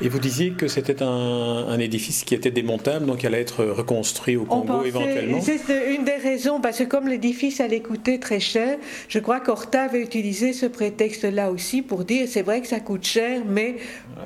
Et 0.00 0.08
vous 0.08 0.18
disiez 0.20 0.52
que 0.52 0.68
c'était 0.68 1.02
un, 1.02 1.78
édifice 1.78 2.24
qui 2.24 2.34
était 2.34 2.50
démontable, 2.50 3.06
donc 3.06 3.22
il 3.22 3.26
allait 3.26 3.40
être 3.40 3.64
reconstruit 3.64 4.36
au 4.36 4.44
Congo 4.44 4.84
éventuellement 4.84 5.40
C'est 5.40 5.94
une 5.94 6.04
des 6.04 6.16
raisons, 6.16 6.60
parce 6.60 6.78
que 6.78 6.84
comme 6.84 7.08
l'édifice 7.08 7.60
allait 7.60 7.80
coûter 7.80 8.18
très 8.18 8.40
cher, 8.40 8.78
je 9.08 9.18
crois 9.18 9.40
qu'Horta 9.40 9.82
avait 9.82 10.00
utilisé 10.00 10.52
ce 10.52 10.66
prétexte-là 10.66 11.50
aussi 11.50 11.82
pour 11.82 12.04
dire 12.04 12.26
c'est 12.28 12.42
vrai 12.42 12.60
que 12.60 12.68
ça 12.68 12.80
coûte 12.80 13.04
cher, 13.04 13.42
mais 13.48 13.76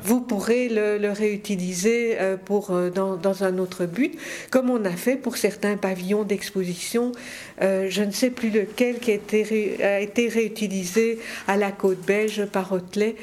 vous 0.03 0.21
pourrez 0.21 0.69
le, 0.69 1.13
réutiliser 1.13 2.17
euh, 2.19 2.37
pour, 2.43 2.71
euh, 2.71 2.91
dans, 2.91 3.45
un 3.45 3.59
autre 3.59 3.87
but, 3.87 4.19
comme 4.51 4.71
on 4.71 4.85
a 4.85 4.91
fait 4.91 5.17
pour 5.17 5.37
certains 5.37 5.77
pavillons 5.77 6.25
d'exposition. 6.25 7.13
Euh, 7.61 7.87
je 7.89 8.03
ne 8.03 8.11
sais 8.11 8.31
plus 8.31 8.51
lequel 8.51 8.99
qui 8.99 9.11
a 9.11 9.15
été, 9.15 9.85
a 9.85 10.01
été 10.01 10.29
réutilisé 10.29 11.19
à 11.47 11.57
la 11.57 11.71
côte 11.71 12.05
belge 12.07 12.47
par 12.47 12.73
Hotelet 12.73 13.17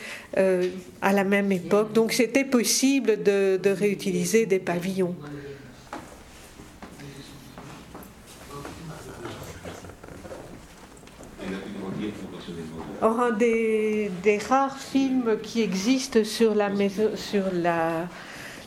à 1.01 1.11
la 1.11 1.23
même 1.23 1.51
époque. 1.51 1.91
Donc 1.93 2.13
c'était 2.13 2.38
possible 2.45 3.23
de, 3.23 3.59
réutiliser 3.69 4.45
des 4.45 4.59
pavillons. 4.59 5.15
Or, 13.01 13.19
un 13.19 13.31
des, 13.31 14.11
rares 14.47 14.77
films 14.77 15.37
qui 15.41 15.61
existent 15.61 16.23
sur 16.23 16.53
la 16.53 16.69
maison, 16.69 17.11
sur 17.15 17.43
la, 17.53 18.07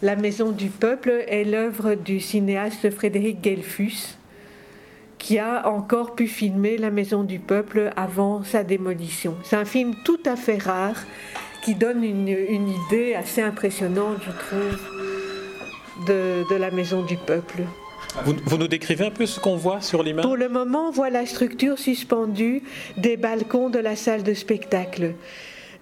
la 0.00 0.16
maison 0.16 0.52
du 0.52 0.68
peuple 0.68 1.24
est 1.28 1.44
l'œuvre 1.44 1.94
du 1.94 2.18
cinéaste 2.18 2.90
Frédéric 2.90 3.44
Gelfus, 3.44 4.16
qui 5.18 5.38
a 5.38 5.68
encore 5.68 6.14
pu 6.14 6.26
filmer 6.26 6.78
la 6.78 6.90
maison 6.90 7.22
du 7.22 7.38
peuple 7.38 7.92
avant 7.94 8.42
sa 8.42 8.64
démolition. 8.64 9.36
C'est 9.44 9.56
un 9.56 9.64
film 9.64 9.94
tout 10.04 10.20
à 10.24 10.34
fait 10.34 10.58
rare 10.58 10.96
qui 11.62 11.74
donne 11.74 12.04
une, 12.04 12.28
une 12.28 12.68
idée 12.68 13.14
assez 13.14 13.40
impressionnante, 13.40 14.18
je 14.26 14.30
trouve, 14.30 16.06
de, 16.06 16.48
de 16.50 16.56
la 16.56 16.70
maison 16.70 17.02
du 17.02 17.16
peuple. 17.16 17.62
Vous, 18.24 18.58
nous 18.58 18.68
décrivez 18.68 19.06
un 19.06 19.10
peu 19.10 19.24
ce 19.24 19.40
qu'on 19.40 19.56
voit 19.56 19.80
sur 19.80 20.02
l'image? 20.02 20.24
Pour 20.24 20.36
le 20.36 20.48
moment, 20.48 20.88
on 20.88 20.90
voit 20.90 21.08
la 21.08 21.24
structure 21.24 21.78
suspendue 21.78 22.62
des 22.98 23.16
balcons 23.16 23.70
de 23.70 23.78
la 23.78 23.96
salle 23.96 24.22
de 24.22 24.34
spectacle. 24.34 25.14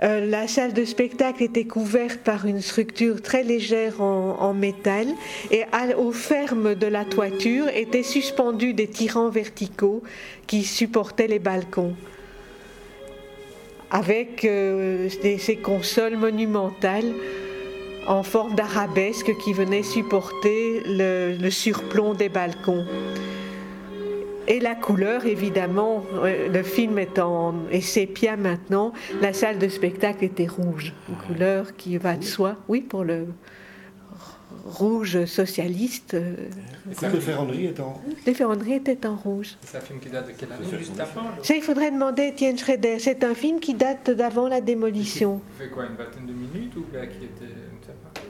Euh, 0.03 0.25
la 0.27 0.47
salle 0.47 0.73
de 0.73 0.85
spectacle 0.85 1.43
était 1.43 1.65
couverte 1.65 2.21
par 2.21 2.47
une 2.47 2.61
structure 2.61 3.21
très 3.21 3.43
légère 3.43 4.01
en, 4.01 4.55
métal 4.55 5.09
et 5.51 5.65
au 5.99 6.13
ferme 6.13 6.75
de 6.75 6.87
la 6.87 7.05
toiture 7.05 7.69
étaient 7.69 8.03
suspendus 8.03 8.73
des 8.73 8.87
tirants 8.87 9.29
verticaux 9.29 10.03
qui 10.47 10.65
supportaient 10.65 11.27
les 11.27 11.39
balcons 11.39 11.95
avec 13.91 14.45
euh, 14.45 15.09
ces 15.09 15.57
consoles 15.57 16.17
monumentales 16.17 17.13
en 18.07 18.23
forme 18.23 18.55
d'arabesque 18.55 19.37
qui 19.39 19.53
venait 19.53 19.83
supporter 19.83 20.83
le, 20.87 21.51
surplomb 21.51 22.15
des 22.15 22.29
balcons. 22.29 22.87
Et 24.49 24.59
la 24.59 24.75
couleur, 24.75 25.27
évidemment, 25.27 26.05
euh, 26.25 26.49
le 26.49 26.63
film 26.63 26.99
est 26.99 27.19
en 27.19 27.55
sépia 27.81 28.37
maintenant, 28.37 28.93
la 29.21 29.33
salle 29.33 29.59
de 29.59 29.69
spectacle 29.69 30.25
était 30.25 30.49
rouge, 30.49 30.93
une 31.09 31.17
couleur 31.17 31.77
qui 31.77 31.97
va 31.99 32.17
de 32.17 32.25
soi, 32.25 32.57
oui, 32.69 32.81
pour 32.81 33.05
le 33.05 33.27
rouge 34.65 35.25
socialiste. 35.25 36.17
les 36.87 37.21
ferronneries 37.21 37.67
étaient 37.67 37.81
en 37.81 37.93
rouge 37.93 38.15
Les 38.27 38.35
ferronneries 38.35 38.75
étaient 38.75 39.07
en 39.07 39.17
rouge. 39.17 39.57
C'est 39.63 39.79
un 39.79 39.81
film 39.81 40.01
qui 40.01 40.09
date 40.09 40.29
de 40.29 40.33
quelle 40.33 40.53
année 40.53 40.79
Juste 40.79 40.99
avant 40.99 41.29
Ça, 41.43 41.55
il 41.55 41.63
faudrait 41.63 41.91
demander 41.91 42.23
à 42.23 42.27
Étienne 42.27 42.59
Schrader. 42.59 42.99
C'est 42.99 43.25
un 43.25 43.35
film 43.35 43.61
qui 43.61 43.75
date 43.75 44.11
d'avant 44.11 44.49
la 44.49 44.61
démolition. 44.61 45.41
Il 45.59 45.65
fait 45.65 45.71
quoi, 45.71 45.85
une 45.87 45.97
vingtaine 45.97 46.27
de 46.27 46.33
minutes 46.33 46.77
ou 46.77 46.85
bien 46.91 47.07
qui 47.07 47.25
était 47.25 47.55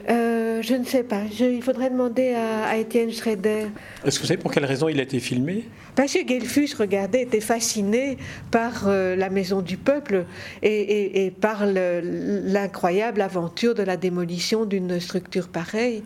euh, 0.09 0.61
je 0.61 0.73
ne 0.73 0.83
sais 0.83 1.03
pas. 1.03 1.21
il 1.39 1.61
faudrait 1.61 1.89
demander 1.89 2.33
à, 2.33 2.77
Étienne 2.77 3.11
Schrader. 3.11 3.67
Est-ce 4.03 4.17
que 4.17 4.23
vous 4.23 4.27
savez 4.27 4.39
pour 4.39 4.51
quelle 4.51 4.65
raison 4.65 4.89
il 4.89 4.99
a 4.99 5.03
été 5.03 5.19
filmé? 5.19 5.65
Parce 5.95 6.13
que 6.13 6.27
Gelfus, 6.27 6.69
regardez, 6.77 7.19
était 7.19 7.41
fasciné 7.41 8.17
par 8.49 8.87
euh, 8.87 9.15
la 9.15 9.29
maison 9.29 9.61
du 9.61 9.77
peuple 9.77 10.25
et, 10.63 11.31
par 11.39 11.65
l'incroyable 11.65 13.21
aventure 13.21 13.75
de 13.75 13.83
la 13.83 13.97
démolition 13.97 14.65
d'une 14.65 14.99
structure 14.99 15.49
pareille. 15.49 16.03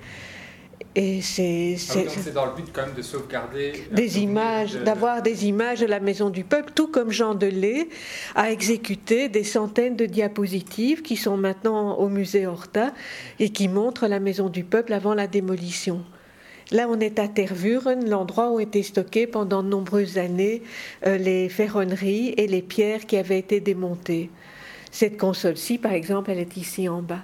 Et 0.98 1.22
c'est 1.22 1.76
ah 1.90 2.32
dans 2.34 2.46
le 2.46 2.56
but 2.56 2.68
quand 2.72 2.86
même 2.86 2.96
de 2.96 3.02
sauvegarder 3.02 3.84
des 3.92 4.20
images, 4.20 4.76
d'avoir 4.76 5.22
des 5.22 5.46
images 5.46 5.82
de 5.82 5.86
la 5.86 6.00
Maison 6.00 6.30
du 6.30 6.46
Peuple, 6.46 6.72
tout 6.74 6.88
comme 6.88 7.12
Jean 7.12 7.36
Delay 7.36 7.90
a 8.34 8.50
exécuté 8.50 9.28
des 9.28 9.44
centaines 9.44 9.98
de 9.98 10.06
diapositives 10.06 11.02
qui 11.02 11.18
sont 11.18 11.36
maintenant 11.36 11.98
au 11.98 12.08
musée 12.08 12.48
Horta 12.48 12.94
et 13.40 13.50
qui 13.50 13.68
montrent 13.68 14.08
la 14.08 14.22
Maison 14.22 14.48
du 14.48 14.64
Peuple 14.64 14.94
avant 14.94 15.14
la 15.14 15.28
démolition. 15.28 16.02
Là, 16.72 16.88
on 16.90 17.02
est 17.02 17.20
à 17.20 17.28
Tervuren, 17.28 18.10
l'endroit 18.10 18.52
où 18.52 18.62
étaient 18.62 18.82
stockées 18.82 19.28
pendant 19.28 19.64
de 19.64 19.68
nombreuses 19.68 20.18
années 20.18 20.64
euh, 21.06 21.18
les 21.18 21.50
ferronneries 21.50 22.30
et 22.38 22.48
les 22.48 22.62
pierres 22.62 23.06
qui 23.06 23.18
avaient 23.18 23.40
été 23.40 23.60
démontées. 23.60 24.32
Cette 24.92 25.18
console-ci, 25.18 25.78
par 25.78 25.92
exemple, 25.92 26.32
elle 26.32 26.40
est 26.40 26.56
ici 26.56 26.88
en 26.88 27.02
bas. 27.02 27.24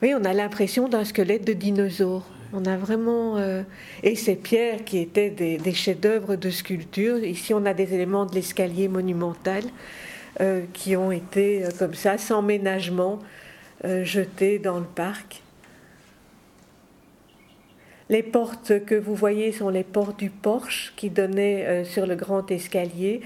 Oui, 0.00 0.14
on 0.16 0.24
a 0.24 0.32
l'impression 0.32 0.88
d'un 0.88 1.04
squelette 1.04 1.44
de 1.44 1.52
dinosaure. 1.54 2.24
On 2.52 2.64
a 2.64 2.76
vraiment. 2.76 3.36
Euh, 3.36 3.62
et 4.02 4.14
ces 4.16 4.36
pierres 4.36 4.84
qui 4.84 4.98
étaient 4.98 5.30
des, 5.30 5.74
chefs-d'œuvre 5.74 6.36
de 6.36 6.50
sculpture. 6.50 7.22
Ici, 7.22 7.52
on 7.52 7.66
a 7.66 7.74
des 7.74 7.94
éléments 7.94 8.24
de 8.24 8.34
l'escalier 8.34 8.88
monumental 8.88 9.64
euh, 10.40 10.62
qui 10.72 10.96
ont 10.96 11.12
été, 11.12 11.64
euh, 11.64 11.68
comme 11.78 11.94
ça, 11.94 12.16
sans 12.18 12.42
ménagement, 12.42 13.18
jetés 14.02 14.58
dans 14.58 14.80
le 14.80 14.86
parc. 14.86 15.42
Les 18.08 18.24
portes 18.24 18.84
que 18.84 18.96
vous 18.96 19.14
voyez 19.14 19.52
sont 19.52 19.68
les 19.68 19.84
portes 19.84 20.18
du 20.18 20.30
porche 20.30 20.94
qui 20.96 21.10
donnaient 21.10 21.84
sur 21.84 22.04
le 22.04 22.16
grand 22.16 22.50
escalier. 22.50 23.20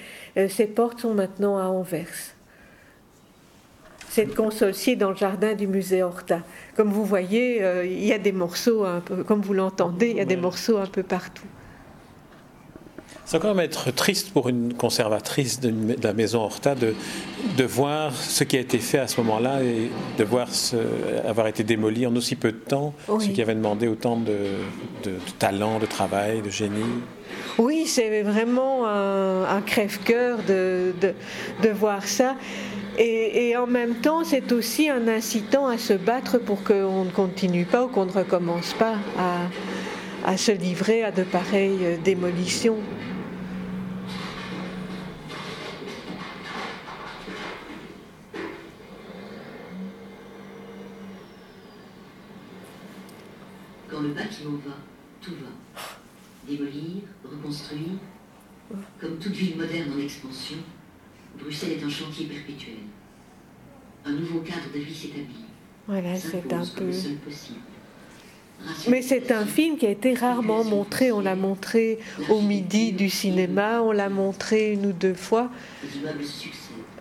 ces 0.49 0.67
portes 0.67 1.01
sont 1.01 1.15
maintenant 1.15 1.57
à 1.57 1.69
Anvers 1.69 2.32
cette 4.13 4.35
console-ci 4.35 4.95
dans 4.97 5.09
le 5.09 5.17
jardin 5.17 5.55
du 5.55 5.67
musée 5.67 6.03
Horta. 6.03 6.41
Comme 6.77 6.91
vous 6.91 7.05
voyez, 7.05 7.63
euh, 7.63 7.87
il 7.87 8.05
y 8.05 8.13
a 8.13 8.19
des 8.19 8.33
morceaux, 8.33 8.85
un 8.85 9.01
peu, 9.01 9.25
comme 9.25 9.41
vous 9.41 9.55
l'entendez, 9.55 10.11
il 10.11 10.17
y 10.19 10.21
a 10.21 10.27
des 10.27 10.37
morceaux 10.37 10.77
un 10.77 10.87
peu 10.87 11.03
partout. 11.03 11.47
Ça 13.25 13.39
va 13.39 13.43
quand 13.43 13.55
même 13.55 13.65
être 13.65 13.91
triste 13.91 14.31
pour 14.35 14.51
une 14.51 14.75
conservatrice 14.75 15.61
de, 15.61 15.73
la 16.03 16.13
maison 16.13 16.43
Horta 16.43 16.75
de, 16.75 16.95
de, 17.57 17.65
voir 17.65 18.15
ce 18.15 18.45
qui 18.45 18.59
a 18.59 18.61
été 18.61 18.79
fait 18.79 18.99
à 18.99 19.07
ce 19.09 19.19
moment-là 19.23 19.63
et 19.63 19.91
de 20.19 20.25
voir 20.25 20.53
ce, 20.53 20.77
avoir 21.27 21.47
été 21.47 21.65
démoli 21.65 22.07
en 22.07 22.15
aussi 22.15 22.37
peu 22.37 22.53
de 22.53 22.59
temps, 22.59 22.93
ce 23.19 23.29
qui 23.29 23.41
avait 23.41 23.55
demandé 23.55 23.89
autant 23.89 24.19
de, 24.19 24.37
de, 25.05 25.13
talent, 25.39 25.79
de 25.79 25.87
travail, 25.87 26.43
de 26.43 26.51
génie. 26.51 26.83
Oui, 27.57 27.87
c'est 27.87 28.23
vraiment 28.23 28.87
un, 28.87 29.45
un 29.45 29.61
crève-cœur 29.63 30.41
de, 30.47 30.93
de, 31.01 31.69
voir 31.71 32.07
ça. 32.07 32.37
Et, 32.99 33.57
en 33.57 33.67
même 33.67 33.97
temps, 33.97 34.23
c'est 34.25 34.53
aussi 34.53 34.91
un 34.91 35.09
incitant 35.09 35.67
à 35.67 35.79
se 35.79 35.95
battre 35.95 36.39
pour 36.39 36.63
qu'on 36.63 37.05
ne 37.05 37.11
continue 37.11 37.65
pas 37.65 37.85
ou 37.85 37.89
qu'on 37.89 38.05
ne 38.05 38.13
recommence 38.13 38.75
pas 38.75 38.97
à, 40.25 40.37
se 40.37 40.53
livrer 40.53 41.03
à 41.03 41.11
de 41.11 41.23
pareilles 41.23 41.99
démolitions. 42.05 42.79
Quand 53.89 54.01
le 54.01 54.09
bâtiment 54.09 54.59
va, 54.67 54.75
tout 55.21 55.33
va. 55.33 55.83
Démolir, 56.47 57.03
reconstruire, 57.25 57.99
comme 59.01 59.17
toute 59.19 59.33
ville 59.33 59.57
moderne 59.57 59.93
en 59.97 60.01
expansion, 60.01 60.59
Bruxelles 61.39 61.73
est 61.73 61.85
un 61.85 61.91
chantier 61.91 62.27
perpétuel. 62.27 62.77
Un 64.05 64.13
nouveau 64.13 64.41
cadre 64.41 64.73
de 64.75 64.81
vie 64.81 64.95
s'établit. 64.95 65.45
Voilà, 65.87 66.17
c'est 66.17 66.53
un 66.53 66.65
peu. 66.65 66.91
Mais 68.89 69.03
c'est 69.03 69.33
un 69.33 69.45
film 69.45 69.77
qui 69.77 69.87
a 69.87 69.91
été 69.91 70.15
rarement 70.15 70.65
montré. 70.65 71.13
On 71.13 71.21
l'a 71.21 71.35
montré 71.35 71.99
au 72.29 72.41
midi 72.41 72.93
du 72.93 73.11
cinéma, 73.11 73.83
on 73.83 73.93
l'a 73.93 74.09
montré 74.09 74.73
une 74.73 74.87
ou 74.87 74.93
deux 74.93 75.15
fois. 75.15 75.51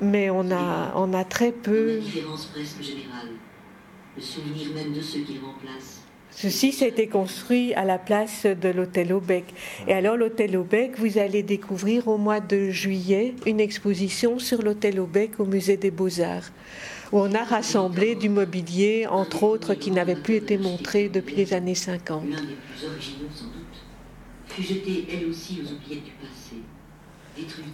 Mais 0.02 0.30
on 0.30 0.52
a, 0.52 0.94
on 0.96 1.14
a 1.14 1.24
très 1.24 1.52
peu. 1.52 2.00
Le 4.16 4.22
souvenir 4.22 4.74
même 4.74 4.94
de 4.94 5.02
ceux 5.02 5.20
qui 5.20 5.36
le 5.36 5.46
remplacent 5.46 6.01
Ceci, 6.32 6.72
ça 6.72 6.86
a 6.86 6.88
été 6.88 7.08
construit 7.08 7.74
à 7.74 7.84
la 7.84 8.00
place 8.00 8.46
de 8.46 8.70
l'hôtel 8.70 9.14
Aubec. 9.14 9.46
Et 9.88 9.94
alors, 9.94 10.16
l'hôtel 10.16 10.56
Aubec, 10.58 10.98
vous 10.98 11.18
allez 11.18 11.44
découvrir 11.44 12.08
au 12.08 12.18
mois 12.18 12.40
de 12.40 12.70
juillet 12.70 13.36
une 13.46 13.60
exposition 13.60 14.40
sur 14.40 14.62
l'hôtel 14.62 15.00
Aubec 15.00 15.40
au 15.40 15.46
musée 15.46 15.78
des 15.78 15.92
Beaux-Arts, 15.92 16.52
où 17.12 17.20
on 17.20 17.34
a 17.34 17.44
rassemblé 17.44 18.16
du 18.16 18.30
mobilier, 18.30 19.08
entre 19.08 19.44
autres, 19.44 19.74
qui 19.74 19.92
n'avait 19.92 20.16
plus 20.16 20.36
été 20.36 20.58
montré 20.58 21.10
depuis 21.10 21.36
les 21.36 21.54
années 21.54 21.76
50. 21.76 22.24
L'un 22.24 22.30
des 22.30 22.36
plus 22.38 22.88
originaux, 22.88 23.30
sans 23.36 23.46
doute, 23.46 23.62
fut 24.48 24.64
jeté 24.64 25.06
elle 25.12 25.30
aussi 25.30 25.62
aux 25.62 25.74
oubliettes 25.74 26.06
du 26.06 26.12
passé, 26.12 26.56
détruite. 27.36 27.66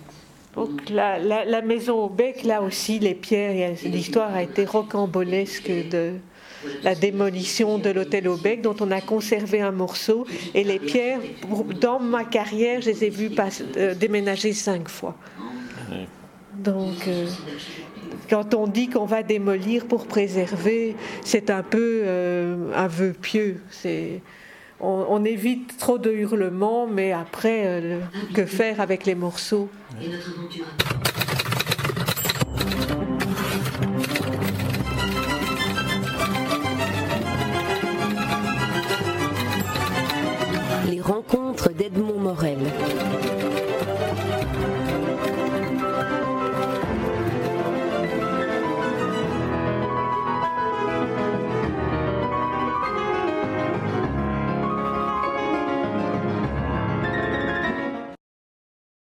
Donc 0.55 0.89
la, 0.89 1.19
la, 1.19 1.45
la 1.45 1.61
maison 1.61 2.05
Aubec, 2.05 2.43
là 2.43 2.63
aussi, 2.63 2.97
les 2.97 3.13
pierres, 3.13 3.75
l'histoire 3.85 4.33
a 4.33 4.41
été 4.41 4.65
rocambolesque 4.65 5.69
de, 5.91 6.13
la 6.83 6.95
démolition 6.95 7.77
de 7.77 7.89
l'hôtel 7.89 8.27
Aubec, 8.27 8.61
dont 8.61 8.75
on 8.79 8.91
a 8.91 9.01
conservé 9.01 9.61
un 9.61 9.71
morceau. 9.71 10.25
Et 10.53 10.63
les 10.63 10.79
pierres, 10.79 11.19
dans 11.79 11.99
ma 11.99 12.23
carrière, 12.23 12.81
je 12.81 12.89
les 12.89 13.05
ai 13.05 13.09
vues 13.09 13.31
euh, 13.77 13.93
déménager 13.95 14.53
cinq 14.53 14.89
fois. 14.89 15.15
Donc, 16.53 17.07
euh, 17.07 17.27
quand 18.29 18.53
on 18.53 18.67
dit 18.67 18.89
qu'on 18.89 19.05
va 19.05 19.23
démolir 19.23 19.85
pour 19.85 20.07
préserver, 20.07 20.95
c'est 21.23 21.49
un 21.49 21.63
peu 21.63 22.01
euh, 22.03 22.73
un 22.75 22.87
vœu 22.87 23.13
pieux. 23.13 23.61
On, 24.79 25.25
évite 25.25 25.77
trop 25.77 25.97
de 25.97 26.11
hurlements, 26.11 26.85
mais 26.85 27.11
après, 27.11 27.99
que 28.35 28.45
faire 28.45 28.79
avec 28.79 29.07
les 29.07 29.15
morceaux? 29.15 29.69
d'Edmond 41.65 42.19
Morel. 42.19 42.57